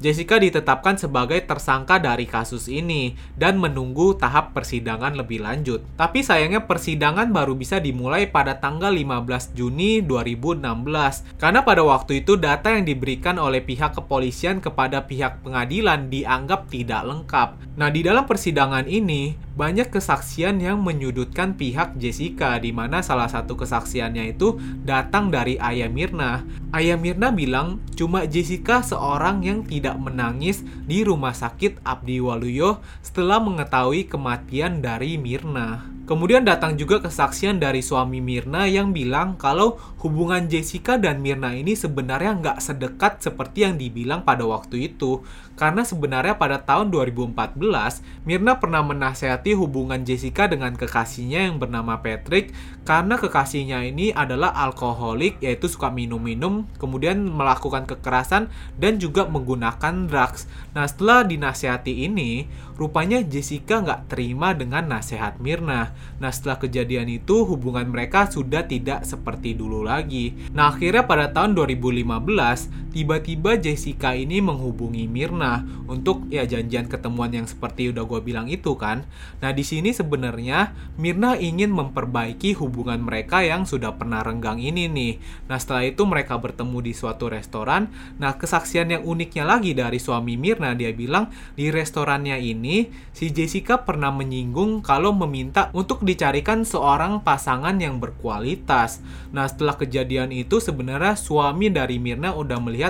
Jessica 0.04 0.36
ditetapkan 0.38 1.00
sebagai 1.00 1.42
tersangka 1.48 1.98
dari 1.98 2.28
kasus 2.28 2.68
ini 2.70 3.16
dan 3.40 3.56
menunggu 3.56 4.20
tahap 4.20 4.52
persidangan 4.52 5.16
lebih 5.16 5.42
lanjut. 5.42 5.82
Tapi 5.96 6.22
sayangnya 6.22 6.68
persidangan 6.68 7.32
baru 7.32 7.56
bisa 7.56 7.80
dimulai 7.80 8.28
pada 8.30 8.60
tanggal 8.60 8.92
15 8.92 9.56
Juni 9.56 10.04
2016 10.04 11.40
karena 11.40 11.64
pada 11.64 11.82
waktu 11.88 12.22
itu 12.22 12.36
data 12.36 12.70
yang 12.70 12.84
diberikan 12.84 13.40
oleh 13.42 13.64
pihak 13.64 13.96
kepolisian 13.96 14.60
kepada 14.60 15.08
pihak 15.08 15.42
pengadilan 15.42 16.12
dianggap 16.12 16.68
tidak 16.68 17.02
lengkap. 17.02 17.13
Nah, 17.78 17.94
di 17.94 18.02
dalam 18.02 18.26
persidangan 18.26 18.90
ini 18.90 19.38
banyak 19.54 19.94
kesaksian 19.94 20.58
yang 20.58 20.82
menyudutkan 20.82 21.54
pihak 21.54 21.94
Jessica 22.02 22.58
di 22.58 22.74
mana 22.74 23.06
salah 23.06 23.30
satu 23.30 23.54
kesaksiannya 23.54 24.34
itu 24.34 24.58
datang 24.82 25.30
dari 25.30 25.62
Ayah 25.62 25.94
Mirna. 25.94 26.42
Ayah 26.74 26.98
Mirna 26.98 27.30
bilang 27.30 27.78
cuma 27.94 28.26
Jessica 28.26 28.82
seorang 28.82 29.46
yang 29.46 29.62
tidak 29.62 30.02
menangis 30.02 30.66
di 30.90 31.06
rumah 31.06 31.38
sakit 31.38 31.86
Abdi 31.86 32.18
Waluyo 32.18 32.82
setelah 33.06 33.38
mengetahui 33.38 34.10
kematian 34.10 34.82
dari 34.82 35.22
Mirna. 35.22 35.93
Kemudian 36.04 36.44
datang 36.44 36.76
juga 36.76 37.00
kesaksian 37.00 37.64
dari 37.64 37.80
suami 37.80 38.20
Mirna 38.20 38.68
yang 38.68 38.92
bilang 38.92 39.40
kalau 39.40 39.80
hubungan 40.04 40.52
Jessica 40.52 41.00
dan 41.00 41.24
Mirna 41.24 41.56
ini 41.56 41.80
sebenarnya 41.80 42.36
nggak 42.44 42.60
sedekat 42.60 43.24
seperti 43.24 43.64
yang 43.64 43.80
dibilang 43.80 44.28
pada 44.28 44.44
waktu 44.44 44.92
itu. 44.92 45.24
Karena 45.56 45.88
sebenarnya 45.88 46.36
pada 46.36 46.60
tahun 46.60 46.92
2014, 46.92 48.04
Mirna 48.28 48.60
pernah 48.60 48.84
menasehati 48.84 49.56
hubungan 49.56 50.04
Jessica 50.04 50.52
dengan 50.52 50.76
kekasihnya 50.76 51.48
yang 51.48 51.56
bernama 51.56 52.04
Patrick 52.04 52.52
karena 52.84 53.16
kekasihnya 53.16 53.88
ini 53.88 54.12
adalah 54.12 54.52
alkoholik 54.52 55.40
yaitu 55.40 55.72
suka 55.72 55.88
minum-minum, 55.88 56.68
kemudian 56.84 57.24
melakukan 57.24 57.88
kekerasan 57.88 58.52
dan 58.76 59.00
juga 59.00 59.24
menggunakan 59.24 60.12
drugs. 60.12 60.52
Nah 60.76 60.84
setelah 60.84 61.24
dinasehati 61.24 62.12
ini, 62.12 62.52
rupanya 62.76 63.22
Jessica 63.22 63.82
nggak 63.82 64.12
terima 64.12 64.54
dengan 64.58 64.86
nasihat 64.90 65.38
Mirna. 65.40 65.94
Nah 66.18 66.32
setelah 66.34 66.58
kejadian 66.60 67.10
itu 67.10 67.46
hubungan 67.46 67.88
mereka 67.90 68.26
sudah 68.30 68.66
tidak 68.66 69.06
seperti 69.06 69.54
dulu 69.54 69.86
lagi. 69.86 70.34
Nah 70.52 70.74
akhirnya 70.74 71.06
pada 71.06 71.32
tahun 71.32 71.56
2015, 71.56 72.83
tiba-tiba 72.94 73.58
Jessica 73.58 74.14
ini 74.14 74.38
menghubungi 74.38 75.10
Mirna 75.10 75.66
untuk 75.90 76.30
ya 76.30 76.46
janjian 76.46 76.86
ketemuan 76.86 77.34
yang 77.34 77.50
seperti 77.50 77.90
udah 77.90 78.06
gue 78.06 78.22
bilang 78.22 78.46
itu 78.46 78.78
kan. 78.78 79.10
Nah 79.42 79.50
di 79.50 79.66
sini 79.66 79.90
sebenarnya 79.90 80.78
Mirna 81.02 81.34
ingin 81.34 81.74
memperbaiki 81.74 82.54
hubungan 82.62 83.02
mereka 83.02 83.42
yang 83.42 83.66
sudah 83.66 83.98
pernah 83.98 84.22
renggang 84.22 84.62
ini 84.62 84.86
nih. 84.86 85.18
Nah 85.50 85.58
setelah 85.58 85.90
itu 85.90 86.06
mereka 86.06 86.38
bertemu 86.38 86.86
di 86.86 86.94
suatu 86.94 87.34
restoran. 87.34 87.90
Nah 88.22 88.38
kesaksian 88.38 88.94
yang 88.94 89.02
uniknya 89.02 89.50
lagi 89.50 89.74
dari 89.74 89.98
suami 89.98 90.38
Mirna 90.38 90.78
dia 90.78 90.94
bilang 90.94 91.34
di 91.58 91.74
restorannya 91.74 92.38
ini 92.38 92.94
si 93.10 93.34
Jessica 93.34 93.82
pernah 93.82 94.14
menyinggung 94.14 94.86
kalau 94.86 95.10
meminta 95.18 95.74
untuk 95.74 96.06
dicarikan 96.06 96.62
seorang 96.62 97.26
pasangan 97.26 97.74
yang 97.82 97.98
berkualitas. 97.98 99.02
Nah 99.34 99.50
setelah 99.50 99.74
kejadian 99.82 100.30
itu 100.30 100.62
sebenarnya 100.62 101.18
suami 101.18 101.74
dari 101.74 101.98
Mirna 101.98 102.38
udah 102.38 102.62
melihat 102.62 102.83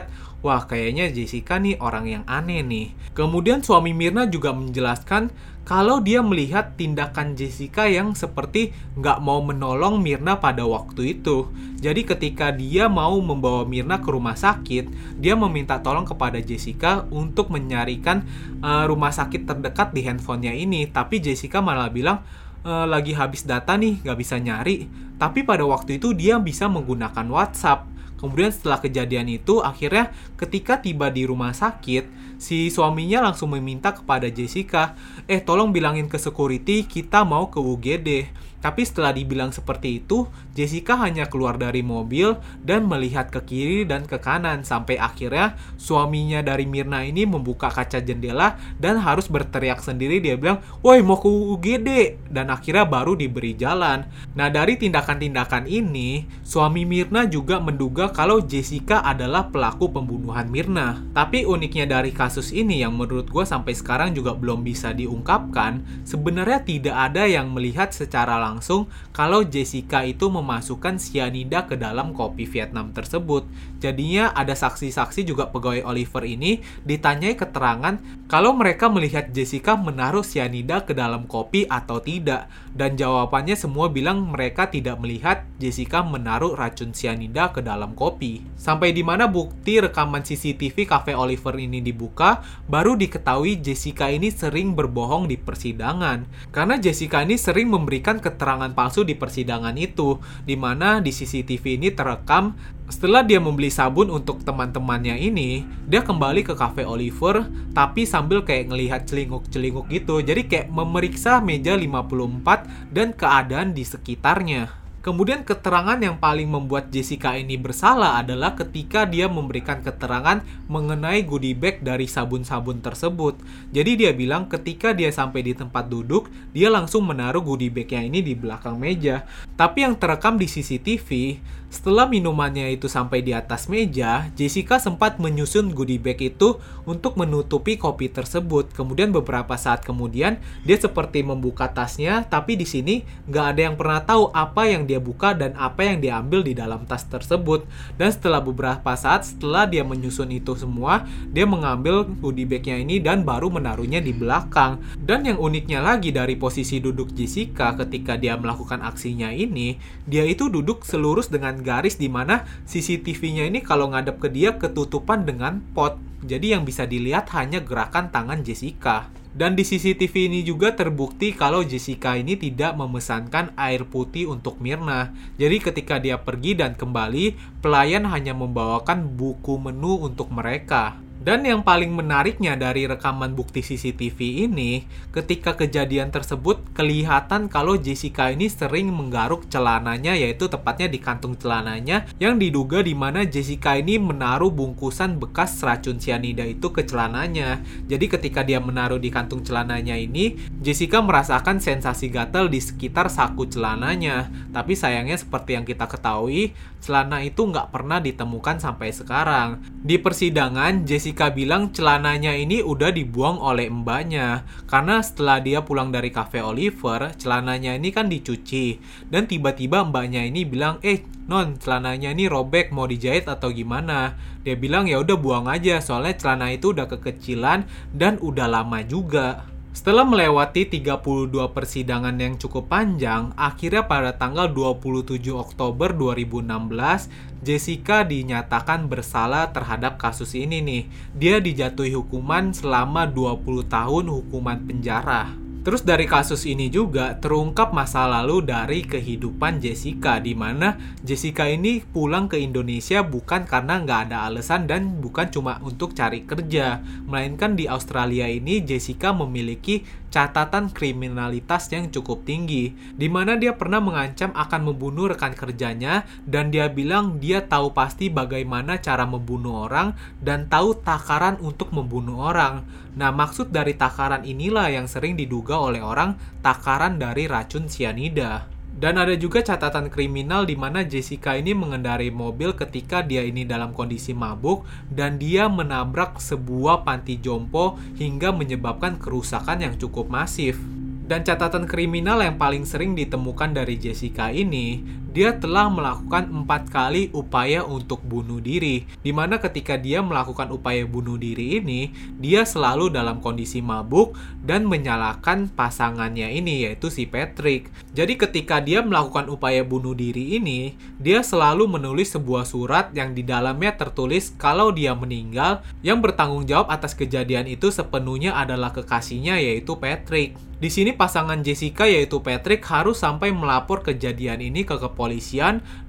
wah 0.44 0.66
kayaknya 0.66 1.14
Jessica 1.14 1.62
nih 1.62 1.78
orang 1.78 2.06
yang 2.10 2.24
aneh 2.26 2.66
nih. 2.66 2.88
Kemudian 3.14 3.62
suami 3.62 3.94
Mirna 3.94 4.26
juga 4.26 4.52
menjelaskan 4.52 5.30
kalau 5.64 6.04
dia 6.04 6.20
melihat 6.20 6.76
tindakan 6.76 7.40
Jessica 7.40 7.88
yang 7.88 8.12
seperti 8.20 8.76
nggak 9.00 9.24
mau 9.24 9.40
menolong 9.40 10.04
Mirna 10.04 10.42
pada 10.42 10.68
waktu 10.68 11.20
itu. 11.20 11.48
Jadi 11.80 12.04
ketika 12.04 12.52
dia 12.52 12.92
mau 12.92 13.16
membawa 13.24 13.64
Mirna 13.64 14.04
ke 14.04 14.12
rumah 14.12 14.36
sakit, 14.36 15.16
dia 15.22 15.40
meminta 15.40 15.80
tolong 15.80 16.04
kepada 16.04 16.42
Jessica 16.44 17.08
untuk 17.14 17.48
menyarikan 17.48 18.28
uh, 18.60 18.84
rumah 18.84 19.16
sakit 19.16 19.48
terdekat 19.48 19.96
di 19.96 20.04
handphonenya 20.04 20.52
ini. 20.52 20.92
Tapi 20.92 21.24
Jessica 21.24 21.64
malah 21.64 21.88
bilang, 21.88 22.24
e, 22.64 22.72
lagi 22.88 23.14
habis 23.14 23.44
data 23.44 23.76
nih, 23.76 24.02
nggak 24.02 24.18
bisa 24.18 24.40
nyari. 24.40 24.88
Tapi 25.20 25.44
pada 25.46 25.64
waktu 25.68 26.02
itu 26.02 26.16
dia 26.16 26.40
bisa 26.40 26.66
menggunakan 26.72 27.28
WhatsApp. 27.30 27.93
Kemudian 28.24 28.56
setelah 28.56 28.80
kejadian 28.80 29.28
itu, 29.28 29.60
akhirnya 29.60 30.16
ketika 30.40 30.80
tiba 30.80 31.12
di 31.12 31.28
rumah 31.28 31.52
sakit, 31.52 32.08
si 32.40 32.72
suaminya 32.72 33.20
langsung 33.20 33.52
meminta 33.52 33.92
kepada 33.92 34.32
Jessica, 34.32 34.96
eh 35.28 35.44
tolong 35.44 35.76
bilangin 35.76 36.08
ke 36.08 36.16
security 36.16 36.88
kita 36.88 37.28
mau 37.28 37.52
ke 37.52 37.60
UGD. 37.60 38.32
Tapi 38.64 38.88
setelah 38.88 39.12
dibilang 39.12 39.52
seperti 39.52 40.00
itu, 40.00 40.24
Jessica 40.56 40.96
hanya 41.04 41.28
keluar 41.28 41.60
dari 41.60 41.84
mobil 41.84 42.40
dan 42.64 42.88
melihat 42.88 43.28
ke 43.28 43.44
kiri 43.44 43.84
dan 43.84 44.08
ke 44.08 44.24
kanan 44.24 44.64
sampai 44.64 44.96
akhirnya 44.96 45.60
suaminya 45.76 46.40
dari 46.40 46.64
Mirna 46.64 47.04
ini 47.04 47.28
membuka 47.28 47.68
kaca 47.68 48.00
jendela 48.00 48.56
dan 48.80 49.04
harus 49.04 49.28
berteriak 49.28 49.84
sendiri 49.84 50.24
dia 50.24 50.40
bilang, 50.40 50.64
"Woi, 50.80 51.04
mau 51.04 51.20
ke 51.20 51.28
UGD." 51.28 51.90
Dan 52.32 52.48
akhirnya 52.48 52.88
baru 52.88 53.20
diberi 53.20 53.52
jalan. 53.60 54.08
Nah, 54.32 54.48
dari 54.48 54.80
tindakan-tindakan 54.80 55.68
ini, 55.68 56.24
suami 56.48 56.88
Mirna 56.88 57.28
juga 57.28 57.60
menduga 57.60 58.16
kalau 58.16 58.40
Jessica 58.40 59.04
adalah 59.04 59.52
pelaku 59.52 59.92
pembunuhan 59.92 60.48
Mirna. 60.48 61.04
Tapi 61.12 61.44
uniknya 61.44 62.00
dari 62.00 62.16
kasus 62.16 62.56
ini 62.56 62.80
yang 62.80 62.96
menurut 62.96 63.28
gue 63.28 63.44
sampai 63.44 63.76
sekarang 63.76 64.16
juga 64.16 64.32
belum 64.32 64.64
bisa 64.64 64.96
diungkapkan, 64.96 65.84
sebenarnya 66.08 66.64
tidak 66.64 66.96
ada 67.12 67.28
yang 67.28 67.52
melihat 67.52 67.92
secara 67.92 68.40
langsung 68.40 68.53
langsung 68.54 68.86
kalau 69.10 69.42
Jessica 69.42 70.06
itu 70.06 70.30
memasukkan 70.30 71.02
sianida 71.02 71.66
ke 71.66 71.74
dalam 71.74 72.14
kopi 72.14 72.46
Vietnam 72.46 72.94
tersebut. 72.94 73.50
Jadinya 73.82 74.30
ada 74.38 74.54
saksi-saksi 74.54 75.26
juga 75.26 75.50
pegawai 75.50 75.82
Oliver 75.90 76.22
ini 76.22 76.62
ditanyai 76.86 77.34
keterangan 77.34 77.98
kalau 78.30 78.54
mereka 78.54 78.90
melihat 78.94 79.34
Jessica 79.34 79.74
menaruh 79.74 80.22
sianida 80.22 80.86
ke 80.86 80.94
dalam 80.94 81.26
kopi 81.26 81.66
atau 81.66 81.98
tidak. 81.98 82.46
Dan 82.74 82.98
jawabannya 82.98 83.54
semua 83.54 83.90
bilang 83.94 84.34
mereka 84.34 84.66
tidak 84.70 84.98
melihat 84.98 85.46
Jessica 85.62 86.02
menaruh 86.02 86.58
racun 86.58 86.94
sianida 86.94 87.54
ke 87.54 87.62
dalam 87.62 87.94
kopi. 87.94 88.42
Sampai 88.58 88.92
di 88.92 89.06
mana 89.06 89.30
bukti 89.30 89.78
rekaman 89.78 90.26
CCTV 90.26 90.90
cafe 90.90 91.14
Oliver 91.14 91.54
ini 91.58 91.86
dibuka, 91.86 92.42
baru 92.66 92.98
diketahui 92.98 93.62
Jessica 93.62 94.10
ini 94.10 94.34
sering 94.34 94.74
berbohong 94.74 95.30
di 95.30 95.38
persidangan. 95.38 96.50
Karena 96.50 96.76
Jessica 96.82 97.22
ini 97.22 97.38
sering 97.38 97.70
memberikan 97.70 98.18
keterangan 98.18 98.43
keterangan 98.44 98.76
palsu 98.76 99.08
di 99.08 99.16
persidangan 99.16 99.72
itu, 99.80 100.20
di 100.44 100.60
mana 100.60 101.00
di 101.00 101.16
CCTV 101.16 101.80
ini 101.80 101.96
terekam 101.96 102.52
setelah 102.92 103.24
dia 103.24 103.40
membeli 103.40 103.72
sabun 103.72 104.12
untuk 104.12 104.44
teman-temannya 104.44 105.16
ini, 105.16 105.64
dia 105.88 106.04
kembali 106.04 106.44
ke 106.44 106.52
cafe 106.60 106.84
Oliver, 106.84 107.48
tapi 107.72 108.04
sambil 108.04 108.44
kayak 108.44 108.68
ngelihat 108.68 109.08
celinguk-celinguk 109.08 109.88
gitu. 109.88 110.20
Jadi 110.20 110.52
kayak 110.52 110.68
memeriksa 110.68 111.40
meja 111.40 111.80
54 111.80 112.92
dan 112.92 113.16
keadaan 113.16 113.72
di 113.72 113.88
sekitarnya. 113.88 114.83
Kemudian 115.04 115.44
keterangan 115.44 116.00
yang 116.00 116.16
paling 116.16 116.48
membuat 116.48 116.88
Jessica 116.88 117.36
ini 117.36 117.60
bersalah 117.60 118.24
adalah 118.24 118.56
ketika 118.56 119.04
dia 119.04 119.28
memberikan 119.28 119.84
keterangan 119.84 120.40
mengenai 120.72 121.28
goodie 121.28 121.52
bag 121.52 121.84
dari 121.84 122.08
sabun-sabun 122.08 122.80
tersebut. 122.80 123.36
Jadi 123.76 124.00
dia 124.00 124.16
bilang 124.16 124.48
ketika 124.48 124.96
dia 124.96 125.12
sampai 125.12 125.44
di 125.44 125.52
tempat 125.52 125.92
duduk, 125.92 126.32
dia 126.56 126.72
langsung 126.72 127.04
menaruh 127.04 127.44
goodie 127.44 127.68
bagnya 127.68 128.00
ini 128.00 128.24
di 128.24 128.32
belakang 128.32 128.80
meja. 128.80 129.28
Tapi 129.60 129.84
yang 129.84 130.00
terekam 130.00 130.40
di 130.40 130.48
CCTV, 130.48 131.36
setelah 131.74 132.06
minumannya 132.06 132.70
itu 132.70 132.86
sampai 132.86 133.26
di 133.26 133.34
atas 133.34 133.66
meja, 133.66 134.30
Jessica 134.38 134.78
sempat 134.78 135.18
menyusun 135.18 135.74
goodie 135.74 135.98
bag 135.98 136.22
itu 136.22 136.62
untuk 136.86 137.18
menutupi 137.18 137.82
kopi 137.82 138.14
tersebut. 138.14 138.70
Kemudian 138.78 139.10
beberapa 139.10 139.58
saat 139.58 139.82
kemudian, 139.82 140.38
dia 140.62 140.78
seperti 140.78 141.26
membuka 141.26 141.66
tasnya, 141.74 142.30
tapi 142.30 142.54
di 142.54 142.70
sini 142.70 143.02
nggak 143.26 143.46
ada 143.58 143.62
yang 143.66 143.76
pernah 143.76 144.06
tahu 144.06 144.30
apa 144.38 144.70
yang 144.70 144.86
dia 144.86 144.93
buka 144.98 145.34
dan 145.38 145.54
apa 145.58 145.86
yang 145.86 145.98
dia 146.02 146.20
ambil 146.20 146.42
di 146.42 146.58
dalam 146.58 146.84
tas 146.90 147.06
tersebut. 147.08 147.66
Dan 147.96 148.10
setelah 148.12 148.42
beberapa 148.42 148.94
saat, 148.98 149.26
setelah 149.26 149.70
dia 149.70 149.86
menyusun 149.86 150.30
itu 150.34 150.54
semua, 150.58 151.06
dia 151.32 151.46
mengambil 151.46 152.06
goodie 152.06 152.46
bagnya 152.50 152.78
ini 152.82 153.00
dan 153.00 153.24
baru 153.24 153.54
menaruhnya 153.54 154.04
di 154.04 154.12
belakang. 154.12 154.82
Dan 155.00 155.24
yang 155.24 155.40
uniknya 155.40 155.80
lagi 155.80 156.12
dari 156.12 156.36
posisi 156.36 156.84
duduk 156.84 157.14
Jessica 157.16 157.74
ketika 157.80 158.20
dia 158.20 158.36
melakukan 158.36 158.84
aksinya 158.84 159.32
ini, 159.32 159.80
dia 160.04 160.28
itu 160.28 160.52
duduk 160.52 160.84
selurus 160.84 161.32
dengan 161.32 161.58
garis 161.64 161.96
di 161.96 162.12
mana 162.12 162.44
CCTV-nya 162.68 163.48
ini 163.48 163.64
kalau 163.64 163.94
ngadep 163.94 164.20
ke 164.20 164.30
dia 164.30 164.58
ketutupan 164.58 165.24
dengan 165.24 165.64
pot. 165.72 165.98
Jadi 166.24 166.56
yang 166.56 166.64
bisa 166.64 166.88
dilihat 166.88 167.28
hanya 167.36 167.60
gerakan 167.60 168.08
tangan 168.12 168.42
Jessica. 168.48 169.23
Dan 169.34 169.58
di 169.58 169.66
CCTV 169.66 170.30
ini 170.30 170.40
juga 170.46 170.78
terbukti 170.78 171.34
kalau 171.34 171.66
Jessica 171.66 172.14
ini 172.14 172.38
tidak 172.38 172.78
memesankan 172.78 173.50
air 173.58 173.82
putih 173.84 174.30
untuk 174.30 174.62
Mirna. 174.62 175.10
Jadi 175.42 175.58
ketika 175.58 175.98
dia 175.98 176.22
pergi 176.22 176.54
dan 176.54 176.78
kembali, 176.78 177.34
pelayan 177.60 178.06
hanya 178.08 178.38
membawakan 178.38 179.18
buku 179.18 179.58
menu 179.58 180.06
untuk 180.06 180.30
mereka. 180.30 181.03
Dan 181.24 181.48
yang 181.48 181.64
paling 181.64 181.88
menariknya 181.96 182.60
dari 182.60 182.84
rekaman 182.84 183.32
bukti 183.32 183.64
CCTV 183.64 184.44
ini, 184.44 184.84
ketika 185.16 185.56
kejadian 185.56 186.12
tersebut 186.12 186.60
kelihatan 186.76 187.48
kalau 187.48 187.80
Jessica 187.80 188.28
ini 188.28 188.52
sering 188.52 188.92
menggaruk 188.92 189.48
celananya 189.48 190.20
yaitu 190.20 190.52
tepatnya 190.52 190.92
di 190.92 191.00
kantung 191.00 191.40
celananya 191.40 192.12
yang 192.20 192.36
diduga 192.36 192.84
di 192.84 192.92
mana 192.92 193.24
Jessica 193.24 193.80
ini 193.80 193.96
menaruh 193.96 194.52
bungkusan 194.52 195.16
bekas 195.16 195.64
racun 195.64 195.96
cyanida 195.96 196.44
itu 196.44 196.68
ke 196.76 196.84
celananya. 196.84 197.64
Jadi 197.88 198.12
ketika 198.12 198.44
dia 198.44 198.60
menaruh 198.60 199.00
di 199.00 199.08
kantung 199.08 199.48
celananya 199.48 199.96
ini, 199.96 200.36
Jessica 200.60 201.00
merasakan 201.00 201.64
sensasi 201.64 202.12
gatal 202.12 202.52
di 202.52 202.60
sekitar 202.60 203.08
saku 203.08 203.48
celananya. 203.48 204.28
Tapi 204.52 204.76
sayangnya 204.76 205.16
seperti 205.16 205.56
yang 205.56 205.64
kita 205.64 205.88
ketahui, 205.88 206.52
celana 206.84 207.24
itu 207.24 207.48
nggak 207.48 207.72
pernah 207.72 208.04
ditemukan 208.04 208.60
sampai 208.60 208.92
sekarang. 208.92 209.64
Di 209.80 209.96
persidangan, 209.96 210.84
Jessica 210.84 211.13
Jessica 211.14 211.30
bilang 211.30 211.70
celananya 211.70 212.34
ini 212.34 212.66
udah 212.66 212.90
dibuang 212.90 213.38
oleh 213.38 213.70
mbaknya. 213.70 214.50
Karena 214.66 214.98
setelah 214.98 215.38
dia 215.46 215.62
pulang 215.62 215.94
dari 215.94 216.10
cafe 216.10 216.42
Oliver 216.42 217.14
celananya 217.22 217.78
ini 217.78 217.94
kan 217.94 218.10
dicuci. 218.10 218.82
Dan 219.14 219.30
tiba-tiba 219.30 219.86
mbaknya 219.86 220.26
ini 220.26 220.42
bilang 220.42 220.82
eh 220.82 221.06
non 221.30 221.62
celananya 221.62 222.18
ini 222.18 222.26
robek 222.26 222.74
mau 222.74 222.90
dijahit 222.90 223.30
atau 223.30 223.54
gimana? 223.54 224.18
Dia 224.42 224.58
bilang 224.58 224.90
ya 224.90 225.06
udah 225.06 225.14
buang 225.14 225.46
aja 225.46 225.86
soalnya 225.86 226.18
celana 226.18 226.50
itu 226.50 226.74
udah 226.74 226.90
kekecilan 226.90 227.70
dan 227.94 228.18
udah 228.18 228.50
lama 228.50 228.82
juga 228.82 229.53
setelah 229.74 230.06
melewati 230.06 230.70
32 230.70 231.34
persidangan 231.50 232.14
yang 232.14 232.38
cukup 232.38 232.70
panjang, 232.70 233.34
akhirnya 233.34 233.90
pada 233.90 234.14
tanggal 234.14 234.46
27 234.54 235.34
Oktober 235.34 235.98
2016, 235.98 237.10
Jessica 237.42 238.06
dinyatakan 238.06 238.86
bersalah 238.86 239.50
terhadap 239.50 239.98
kasus 239.98 240.38
ini 240.38 240.62
nih. 240.62 240.84
Dia 241.18 241.42
dijatuhi 241.42 241.98
hukuman 241.98 242.54
selama 242.54 243.10
20 243.10 243.66
tahun 243.66 244.06
hukuman 244.14 244.62
penjara. 244.62 245.43
Terus 245.64 245.88
dari 245.88 246.04
kasus 246.04 246.44
ini 246.44 246.68
juga 246.68 247.16
terungkap 247.16 247.72
masa 247.72 248.04
lalu 248.04 248.44
dari 248.44 248.84
kehidupan 248.84 249.64
Jessica 249.64 250.20
di 250.20 250.36
mana 250.36 250.76
Jessica 251.00 251.48
ini 251.48 251.80
pulang 251.80 252.28
ke 252.28 252.36
Indonesia 252.36 253.00
bukan 253.00 253.48
karena 253.48 253.80
nggak 253.80 254.12
ada 254.12 254.28
alasan 254.28 254.68
dan 254.68 255.00
bukan 255.00 255.32
cuma 255.32 255.64
untuk 255.64 255.96
cari 255.96 256.28
kerja, 256.28 256.84
melainkan 257.08 257.56
di 257.56 257.72
Australia 257.72 258.28
ini 258.28 258.60
Jessica 258.60 259.16
memiliki 259.16 259.88
catatan 260.14 260.70
kriminalitas 260.70 261.74
yang 261.74 261.90
cukup 261.90 262.22
tinggi, 262.22 262.78
di 262.94 263.10
mana 263.10 263.34
dia 263.34 263.58
pernah 263.58 263.82
mengancam 263.82 264.30
akan 264.38 264.62
membunuh 264.70 265.10
rekan 265.10 265.34
kerjanya 265.34 266.06
dan 266.30 266.54
dia 266.54 266.70
bilang 266.70 267.18
dia 267.18 267.42
tahu 267.42 267.74
pasti 267.74 268.14
bagaimana 268.14 268.78
cara 268.78 269.10
membunuh 269.10 269.66
orang 269.66 269.98
dan 270.22 270.46
tahu 270.46 270.78
takaran 270.78 271.42
untuk 271.42 271.74
membunuh 271.74 272.30
orang. 272.30 272.62
Nah, 272.94 273.10
maksud 273.10 273.50
dari 273.50 273.74
takaran 273.74 274.22
inilah 274.22 274.70
yang 274.70 274.86
sering 274.86 275.18
diduga 275.18 275.58
oleh 275.58 275.82
orang 275.82 276.14
takaran 276.46 277.02
dari 277.02 277.26
racun 277.26 277.66
cyanida. 277.66 278.53
Dan 278.74 278.98
ada 278.98 279.14
juga 279.14 279.46
catatan 279.46 279.86
kriminal 279.86 280.50
di 280.50 280.58
mana 280.58 280.82
Jessica 280.82 281.38
ini 281.38 281.54
mengendarai 281.54 282.10
mobil 282.10 282.58
ketika 282.58 283.06
dia 283.06 283.22
ini 283.22 283.46
dalam 283.46 283.70
kondisi 283.70 284.18
mabuk 284.18 284.66
dan 284.90 285.22
dia 285.22 285.46
menabrak 285.46 286.18
sebuah 286.18 286.82
panti 286.82 287.22
jompo 287.22 287.78
hingga 287.96 288.34
menyebabkan 288.34 288.98
kerusakan 288.98 289.62
yang 289.62 289.74
cukup 289.78 290.10
masif. 290.10 290.58
Dan 291.04 291.22
catatan 291.22 291.70
kriminal 291.70 292.24
yang 292.26 292.42
paling 292.42 292.66
sering 292.66 292.98
ditemukan 292.98 293.54
dari 293.54 293.78
Jessica 293.78 294.34
ini, 294.34 294.82
dia 295.14 295.38
telah 295.38 295.70
melakukan 295.70 296.26
empat 296.26 296.74
kali 296.74 297.14
upaya 297.14 297.62
untuk 297.62 298.02
bunuh 298.02 298.42
diri. 298.42 298.90
Di 299.06 299.14
mana 299.14 299.38
ketika 299.38 299.78
dia 299.78 300.02
melakukan 300.02 300.50
upaya 300.50 300.90
bunuh 300.90 301.22
diri 301.22 301.62
ini, 301.62 301.94
dia 302.18 302.42
selalu 302.44 302.90
dalam 302.90 303.22
kondisi 303.22 303.62
mabuk 303.62 304.18
dan 304.42 304.66
menyalahkan 304.66 305.54
pasangannya 305.54 306.34
ini, 306.34 306.66
yaitu 306.66 306.90
si 306.90 307.06
Patrick. 307.06 307.70
Jadi 307.94 308.18
ketika 308.18 308.58
dia 308.58 308.82
melakukan 308.82 309.30
upaya 309.30 309.62
bunuh 309.62 309.94
diri 309.94 310.42
ini, 310.42 310.74
dia 310.98 311.22
selalu 311.22 311.70
menulis 311.70 312.18
sebuah 312.18 312.50
surat 312.50 312.90
yang 312.98 313.14
di 313.14 313.22
dalamnya 313.22 313.78
tertulis 313.78 314.34
kalau 314.34 314.74
dia 314.74 314.98
meninggal, 314.98 315.62
yang 315.86 316.02
bertanggung 316.02 316.50
jawab 316.50 316.74
atas 316.74 316.98
kejadian 316.98 317.46
itu 317.46 317.70
sepenuhnya 317.70 318.34
adalah 318.34 318.74
kekasihnya, 318.74 319.38
yaitu 319.38 319.78
Patrick. 319.78 320.34
Di 320.64 320.72
sini 320.72 320.96
pasangan 320.96 321.44
Jessica 321.44 321.84
yaitu 321.84 322.24
Patrick 322.24 322.64
harus 322.72 323.04
sampai 323.04 323.36
melapor 323.36 323.84
kejadian 323.84 324.40
ini 324.40 324.64
ke 324.64 324.80
kepolisian 324.80 325.03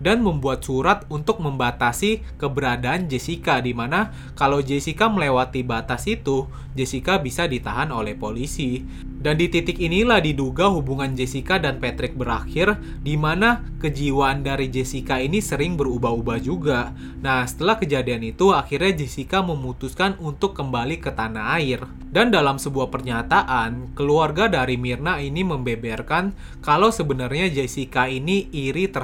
dan 0.00 0.24
membuat 0.24 0.64
surat 0.64 1.04
untuk 1.12 1.38
membatasi 1.38 2.24
keberadaan 2.40 3.06
Jessica 3.06 3.60
di 3.60 3.76
mana 3.76 4.10
kalau 4.34 4.64
Jessica 4.64 5.06
melewati 5.06 5.62
batas 5.62 6.08
itu, 6.10 6.50
Jessica 6.74 7.22
bisa 7.22 7.46
ditahan 7.46 7.94
oleh 7.94 8.18
polisi. 8.18 8.82
Dan 9.24 9.40
di 9.40 9.48
titik 9.48 9.80
inilah 9.80 10.20
diduga 10.20 10.68
hubungan 10.68 11.16
Jessica 11.16 11.56
dan 11.56 11.80
Patrick 11.80 12.12
berakhir, 12.12 12.76
di 13.00 13.16
mana 13.16 13.64
kejiwaan 13.80 14.44
dari 14.44 14.68
Jessica 14.68 15.16
ini 15.16 15.40
sering 15.40 15.80
berubah-ubah 15.80 16.38
juga. 16.44 16.92
Nah, 17.24 17.48
setelah 17.48 17.80
kejadian 17.80 18.20
itu, 18.20 18.52
akhirnya 18.52 19.00
Jessica 19.00 19.40
memutuskan 19.40 20.20
untuk 20.20 20.52
kembali 20.52 21.00
ke 21.00 21.08
tanah 21.08 21.56
air. 21.56 21.88
Dan 22.12 22.36
dalam 22.36 22.60
sebuah 22.60 22.92
pernyataan, 22.92 23.96
keluarga 23.96 24.44
dari 24.46 24.76
Mirna 24.76 25.16
ini 25.18 25.40
membeberkan 25.40 26.36
kalau 26.60 26.92
sebenarnya 26.92 27.48
Jessica 27.48 28.04
ini 28.06 28.52
iri 28.52 28.86
terhadap 28.86 29.03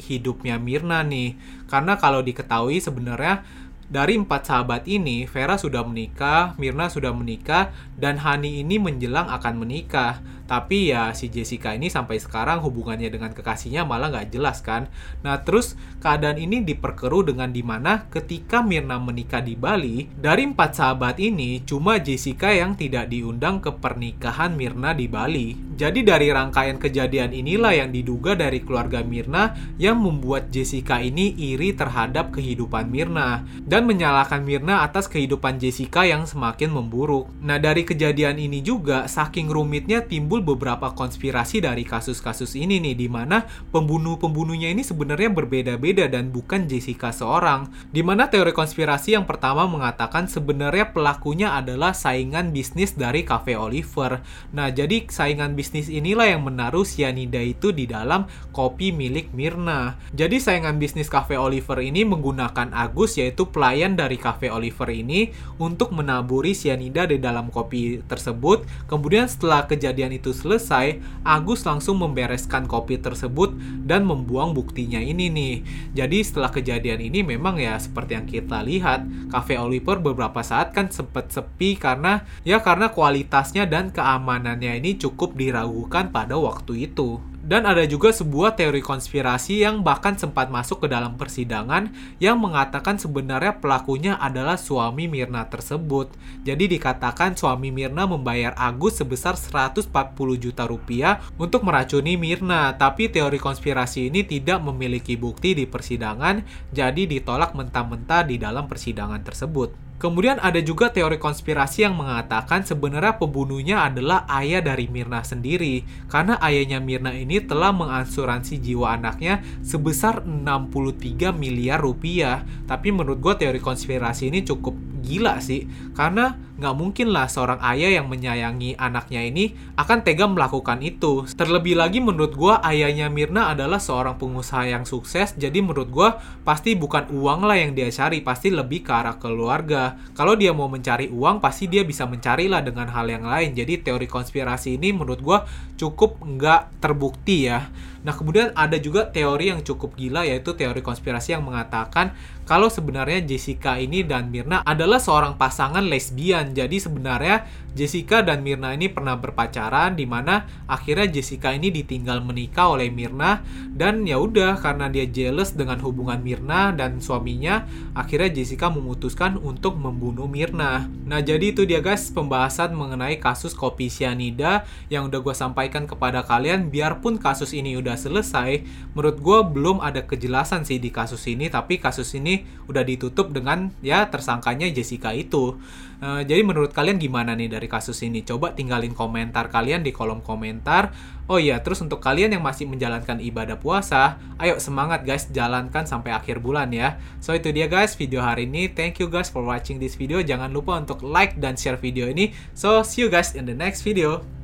hidupnya 0.00 0.56
Mirna 0.58 1.04
nih. 1.04 1.36
Karena 1.68 2.00
kalau 2.00 2.20
diketahui 2.24 2.80
sebenarnya 2.80 3.44
dari 3.88 4.16
empat 4.16 4.48
sahabat 4.48 4.88
ini, 4.88 5.28
Vera 5.28 5.60
sudah 5.60 5.84
menikah, 5.84 6.56
Mirna 6.56 6.88
sudah 6.88 7.12
menikah, 7.12 7.70
dan 7.94 8.16
Hani 8.20 8.64
ini 8.64 8.80
menjelang 8.80 9.28
akan 9.28 9.60
menikah. 9.60 10.24
Tapi 10.44 10.92
ya 10.92 11.16
si 11.16 11.32
Jessica 11.32 11.72
ini 11.72 11.88
sampai 11.88 12.20
sekarang 12.20 12.60
hubungannya 12.60 13.08
dengan 13.08 13.32
kekasihnya 13.32 13.88
malah 13.88 14.12
nggak 14.12 14.28
jelas 14.28 14.60
kan. 14.60 14.92
Nah 15.24 15.40
terus 15.40 15.72
keadaan 16.04 16.36
ini 16.36 16.60
diperkeruh 16.60 17.32
dengan 17.32 17.48
di 17.48 17.64
mana 17.64 18.04
ketika 18.12 18.60
Mirna 18.60 19.00
menikah 19.00 19.40
di 19.40 19.56
Bali, 19.56 20.04
dari 20.12 20.44
empat 20.44 20.76
sahabat 20.76 21.16
ini 21.16 21.64
cuma 21.64 21.96
Jessica 21.96 22.52
yang 22.52 22.76
tidak 22.76 23.08
diundang 23.08 23.64
ke 23.64 23.72
pernikahan 23.72 24.52
Mirna 24.52 24.92
di 24.92 25.08
Bali. 25.08 25.56
Jadi 25.74 26.04
dari 26.04 26.28
rangkaian 26.28 26.76
kejadian 26.76 27.32
inilah 27.32 27.72
yang 27.72 27.88
diduga 27.88 28.36
dari 28.36 28.60
keluarga 28.60 29.00
Mirna 29.00 29.56
yang 29.80 29.96
membuat 29.96 30.52
Jessica 30.52 31.00
ini 31.00 31.32
iri 31.40 31.72
terhadap 31.72 32.36
kehidupan 32.36 32.92
Mirna. 32.92 33.48
Menyalahkan 33.82 34.46
Mirna 34.46 34.86
atas 34.86 35.10
kehidupan 35.10 35.58
Jessica 35.58 36.06
yang 36.06 36.22
semakin 36.22 36.70
memburuk. 36.70 37.26
Nah, 37.42 37.58
dari 37.58 37.82
kejadian 37.82 38.38
ini 38.38 38.62
juga 38.62 39.10
saking 39.10 39.50
rumitnya 39.50 40.06
timbul 40.06 40.38
beberapa 40.38 40.94
konspirasi 40.94 41.58
dari 41.58 41.82
kasus-kasus 41.82 42.54
ini 42.54 42.78
nih 42.78 42.94
di 42.94 43.08
mana 43.10 43.42
pembunuh-pembunuhnya 43.74 44.70
ini 44.70 44.86
sebenarnya 44.86 45.34
berbeda-beda 45.34 46.06
dan 46.06 46.30
bukan 46.30 46.70
Jessica 46.70 47.10
seorang. 47.10 47.66
Di 47.90 48.06
mana 48.06 48.30
teori 48.30 48.54
konspirasi 48.54 49.18
yang 49.18 49.26
pertama 49.26 49.66
mengatakan 49.66 50.30
sebenarnya 50.30 50.94
pelakunya 50.94 51.58
adalah 51.58 51.90
saingan 51.90 52.54
bisnis 52.54 52.94
dari 52.94 53.26
Cafe 53.26 53.58
Oliver. 53.58 54.22
Nah, 54.54 54.70
jadi 54.70 55.10
saingan 55.10 55.58
bisnis 55.58 55.90
inilah 55.90 56.30
yang 56.30 56.46
menaruh 56.46 56.86
cyanida 56.86 57.42
itu 57.42 57.74
di 57.74 57.90
dalam 57.90 58.30
kopi 58.52 58.92
milik 58.92 59.32
Mirna. 59.32 59.96
Jadi 60.12 60.36
saingan 60.36 60.76
bisnis 60.76 61.10
Cafe 61.10 61.40
Oliver 61.40 61.80
ini 61.80 62.04
menggunakan 62.04 62.76
Agus 62.76 63.16
yaitu 63.16 63.48
pelayan 63.64 63.96
dari 63.96 64.20
Cafe 64.20 64.52
Oliver 64.52 64.92
ini 64.92 65.32
untuk 65.56 65.96
menaburi 65.96 66.52
cyanida 66.52 67.08
di 67.08 67.16
dalam 67.16 67.48
kopi 67.48 68.04
tersebut. 68.04 68.68
Kemudian 68.84 69.24
setelah 69.24 69.64
kejadian 69.64 70.12
itu 70.12 70.36
selesai, 70.36 71.00
Agus 71.24 71.64
langsung 71.64 71.96
membereskan 71.96 72.68
kopi 72.68 73.00
tersebut 73.00 73.56
dan 73.88 74.04
membuang 74.04 74.52
buktinya 74.52 75.00
ini 75.00 75.32
nih. 75.32 75.56
Jadi 75.96 76.20
setelah 76.20 76.52
kejadian 76.52 77.08
ini 77.08 77.24
memang 77.24 77.56
ya 77.56 77.80
seperti 77.80 78.12
yang 78.12 78.28
kita 78.28 78.60
lihat, 78.60 79.08
Cafe 79.32 79.56
Oliver 79.56 79.96
beberapa 79.96 80.44
saat 80.44 80.76
kan 80.76 80.92
sempat 80.92 81.32
sepi 81.32 81.80
karena 81.80 82.28
ya 82.44 82.60
karena 82.60 82.92
kualitasnya 82.92 83.64
dan 83.64 83.88
keamanannya 83.96 84.76
ini 84.76 85.00
cukup 85.00 85.40
diragukan 85.40 86.12
pada 86.12 86.36
waktu 86.36 86.92
itu. 86.92 87.33
Dan 87.44 87.68
ada 87.68 87.84
juga 87.84 88.08
sebuah 88.08 88.56
teori 88.56 88.80
konspirasi 88.80 89.68
yang 89.68 89.84
bahkan 89.84 90.16
sempat 90.16 90.48
masuk 90.48 90.80
ke 90.80 90.88
dalam 90.88 91.20
persidangan 91.20 91.92
yang 92.16 92.40
mengatakan 92.40 92.96
sebenarnya 92.96 93.60
pelakunya 93.60 94.16
adalah 94.16 94.56
suami 94.56 95.04
Mirna 95.12 95.44
tersebut. 95.52 96.08
Jadi 96.40 96.72
dikatakan 96.72 97.36
suami 97.36 97.68
Mirna 97.68 98.08
membayar 98.08 98.56
Agus 98.56 98.96
sebesar 98.96 99.36
140 99.36 99.92
juta 100.40 100.64
rupiah 100.64 101.20
untuk 101.36 101.68
meracuni 101.68 102.16
Mirna. 102.16 102.80
Tapi 102.80 103.12
teori 103.12 103.36
konspirasi 103.36 104.08
ini 104.08 104.24
tidak 104.24 104.64
memiliki 104.64 105.20
bukti 105.20 105.52
di 105.52 105.68
persidangan, 105.68 106.40
jadi 106.72 107.04
ditolak 107.04 107.52
mentah-mentah 107.52 108.24
di 108.24 108.40
dalam 108.40 108.64
persidangan 108.64 109.20
tersebut. 109.20 109.93
Kemudian 110.04 110.36
ada 110.36 110.60
juga 110.60 110.92
teori 110.92 111.16
konspirasi 111.16 111.88
yang 111.88 111.96
mengatakan 111.96 112.60
sebenarnya 112.60 113.16
pembunuhnya 113.16 113.88
adalah 113.88 114.28
ayah 114.36 114.60
dari 114.60 114.84
Mirna 114.84 115.24
sendiri. 115.24 115.80
Karena 116.12 116.36
ayahnya 116.44 116.76
Mirna 116.76 117.16
ini 117.16 117.40
telah 117.40 117.72
mengasuransi 117.72 118.60
jiwa 118.60 119.00
anaknya 119.00 119.40
sebesar 119.64 120.20
63 120.28 121.32
miliar 121.32 121.80
rupiah. 121.80 122.44
Tapi 122.68 122.92
menurut 122.92 123.16
gue 123.16 123.48
teori 123.48 123.64
konspirasi 123.64 124.28
ini 124.28 124.44
cukup 124.44 124.76
gila 125.00 125.40
sih. 125.40 125.64
Karena 125.96 126.36
nggak 126.54 126.74
mungkin 126.78 127.10
lah 127.10 127.26
seorang 127.26 127.58
ayah 127.74 127.98
yang 127.98 128.06
menyayangi 128.06 128.78
anaknya 128.78 129.26
ini 129.26 129.54
akan 129.74 130.06
tega 130.06 130.30
melakukan 130.30 130.78
itu. 130.86 131.26
Terlebih 131.34 131.74
lagi 131.74 131.98
menurut 131.98 132.38
gue 132.38 132.54
ayahnya 132.62 133.10
Mirna 133.10 133.50
adalah 133.50 133.82
seorang 133.82 134.14
pengusaha 134.14 134.66
yang 134.70 134.86
sukses, 134.86 135.34
jadi 135.34 135.58
menurut 135.58 135.90
gue 135.90 136.08
pasti 136.46 136.78
bukan 136.78 137.10
uang 137.10 137.42
lah 137.42 137.58
yang 137.58 137.74
dia 137.74 137.90
cari, 137.90 138.22
pasti 138.22 138.54
lebih 138.54 138.86
ke 138.86 138.92
arah 138.94 139.18
keluarga. 139.18 139.98
Kalau 140.14 140.38
dia 140.38 140.54
mau 140.54 140.70
mencari 140.70 141.10
uang, 141.10 141.42
pasti 141.42 141.66
dia 141.66 141.82
bisa 141.82 142.06
mencari 142.06 142.46
lah 142.46 142.62
dengan 142.62 142.86
hal 142.86 143.10
yang 143.10 143.26
lain. 143.26 143.52
Jadi 143.54 143.82
teori 143.82 144.06
konspirasi 144.06 144.78
ini 144.78 144.94
menurut 144.94 145.20
gue 145.20 145.38
cukup 145.74 146.22
nggak 146.22 146.78
terbukti 146.78 147.50
ya. 147.50 147.66
Nah, 148.04 148.12
kemudian 148.12 148.52
ada 148.52 148.76
juga 148.76 149.08
teori 149.08 149.48
yang 149.48 149.64
cukup 149.64 149.96
gila 149.96 150.28
yaitu 150.28 150.52
teori 150.52 150.84
konspirasi 150.84 151.32
yang 151.32 151.42
mengatakan 151.42 152.12
kalau 152.44 152.68
sebenarnya 152.68 153.24
Jessica 153.24 153.80
ini 153.80 154.04
dan 154.04 154.28
Mirna 154.28 154.60
adalah 154.60 155.00
seorang 155.00 155.40
pasangan 155.40 155.80
lesbian. 155.80 156.52
Jadi 156.52 156.76
sebenarnya 156.76 157.48
Jessica 157.74 158.22
dan 158.22 158.46
Mirna 158.46 158.70
ini 158.70 158.86
pernah 158.86 159.18
berpacaran 159.18 159.98
di 159.98 160.06
mana 160.06 160.46
akhirnya 160.70 161.10
Jessica 161.10 161.50
ini 161.50 161.74
ditinggal 161.74 162.22
menikah 162.22 162.70
oleh 162.70 162.88
Mirna 162.88 163.42
dan 163.74 164.06
ya 164.06 164.22
udah 164.22 164.56
karena 164.62 164.86
dia 164.86 165.04
jealous 165.10 165.52
dengan 165.52 165.82
hubungan 165.82 166.22
Mirna 166.22 166.70
dan 166.70 167.02
suaminya, 167.02 167.66
akhirnya 167.98 168.30
Jessica 168.30 168.70
memutuskan 168.70 169.36
untuk 169.42 169.74
membunuh 169.74 170.30
Mirna. 170.30 170.86
Nah, 171.04 171.20
jadi 171.20 171.50
itu 171.50 171.66
dia 171.66 171.82
guys 171.82 172.14
pembahasan 172.14 172.72
mengenai 172.78 173.18
kasus 173.18 173.52
kopi 173.52 173.90
cyanida 173.90 174.62
yang 174.88 175.10
udah 175.10 175.20
gue 175.20 175.34
sampaikan 175.34 175.90
kepada 175.90 176.22
kalian 176.22 176.70
biarpun 176.70 177.18
kasus 177.18 177.50
ini 177.52 177.74
udah 177.74 177.98
selesai, 177.98 178.62
menurut 178.94 179.18
gue 179.18 179.38
belum 179.50 179.82
ada 179.82 180.06
kejelasan 180.06 180.62
sih 180.62 180.78
di 180.78 180.94
kasus 180.94 181.26
ini 181.26 181.50
tapi 181.50 181.82
kasus 181.82 182.14
ini 182.14 182.46
udah 182.70 182.86
ditutup 182.86 183.34
dengan 183.34 183.74
ya 183.82 184.06
tersangkanya 184.06 184.70
Jessica 184.70 185.10
itu. 185.10 185.58
Uh, 186.04 186.20
jadi 186.20 186.44
menurut 186.44 186.76
kalian 186.76 187.00
gimana 187.00 187.32
nih 187.32 187.48
dari 187.48 187.64
kasus 187.64 188.04
ini? 188.04 188.20
Coba 188.20 188.52
tinggalin 188.52 188.92
komentar 188.92 189.48
kalian 189.48 189.80
di 189.80 189.88
kolom 189.88 190.20
komentar. 190.20 190.92
Oh 191.32 191.40
iya, 191.40 191.64
terus 191.64 191.80
untuk 191.80 192.04
kalian 192.04 192.36
yang 192.36 192.44
masih 192.44 192.68
menjalankan 192.68 193.24
ibadah 193.24 193.56
puasa, 193.56 194.20
ayo 194.36 194.60
semangat 194.60 195.08
guys, 195.08 195.32
jalankan 195.32 195.88
sampai 195.88 196.12
akhir 196.12 196.44
bulan 196.44 196.68
ya. 196.76 197.00
So 197.24 197.32
itu 197.32 197.48
dia 197.56 197.72
guys 197.72 197.96
video 197.96 198.20
hari 198.20 198.44
ini. 198.44 198.68
Thank 198.68 199.00
you 199.00 199.08
guys 199.08 199.32
for 199.32 199.40
watching 199.40 199.80
this 199.80 199.96
video. 199.96 200.20
Jangan 200.20 200.52
lupa 200.52 200.76
untuk 200.76 201.00
like 201.00 201.40
dan 201.40 201.56
share 201.56 201.80
video 201.80 202.04
ini. 202.04 202.36
So 202.52 202.84
see 202.84 203.00
you 203.00 203.08
guys 203.08 203.32
in 203.32 203.48
the 203.48 203.56
next 203.56 203.80
video. 203.80 204.43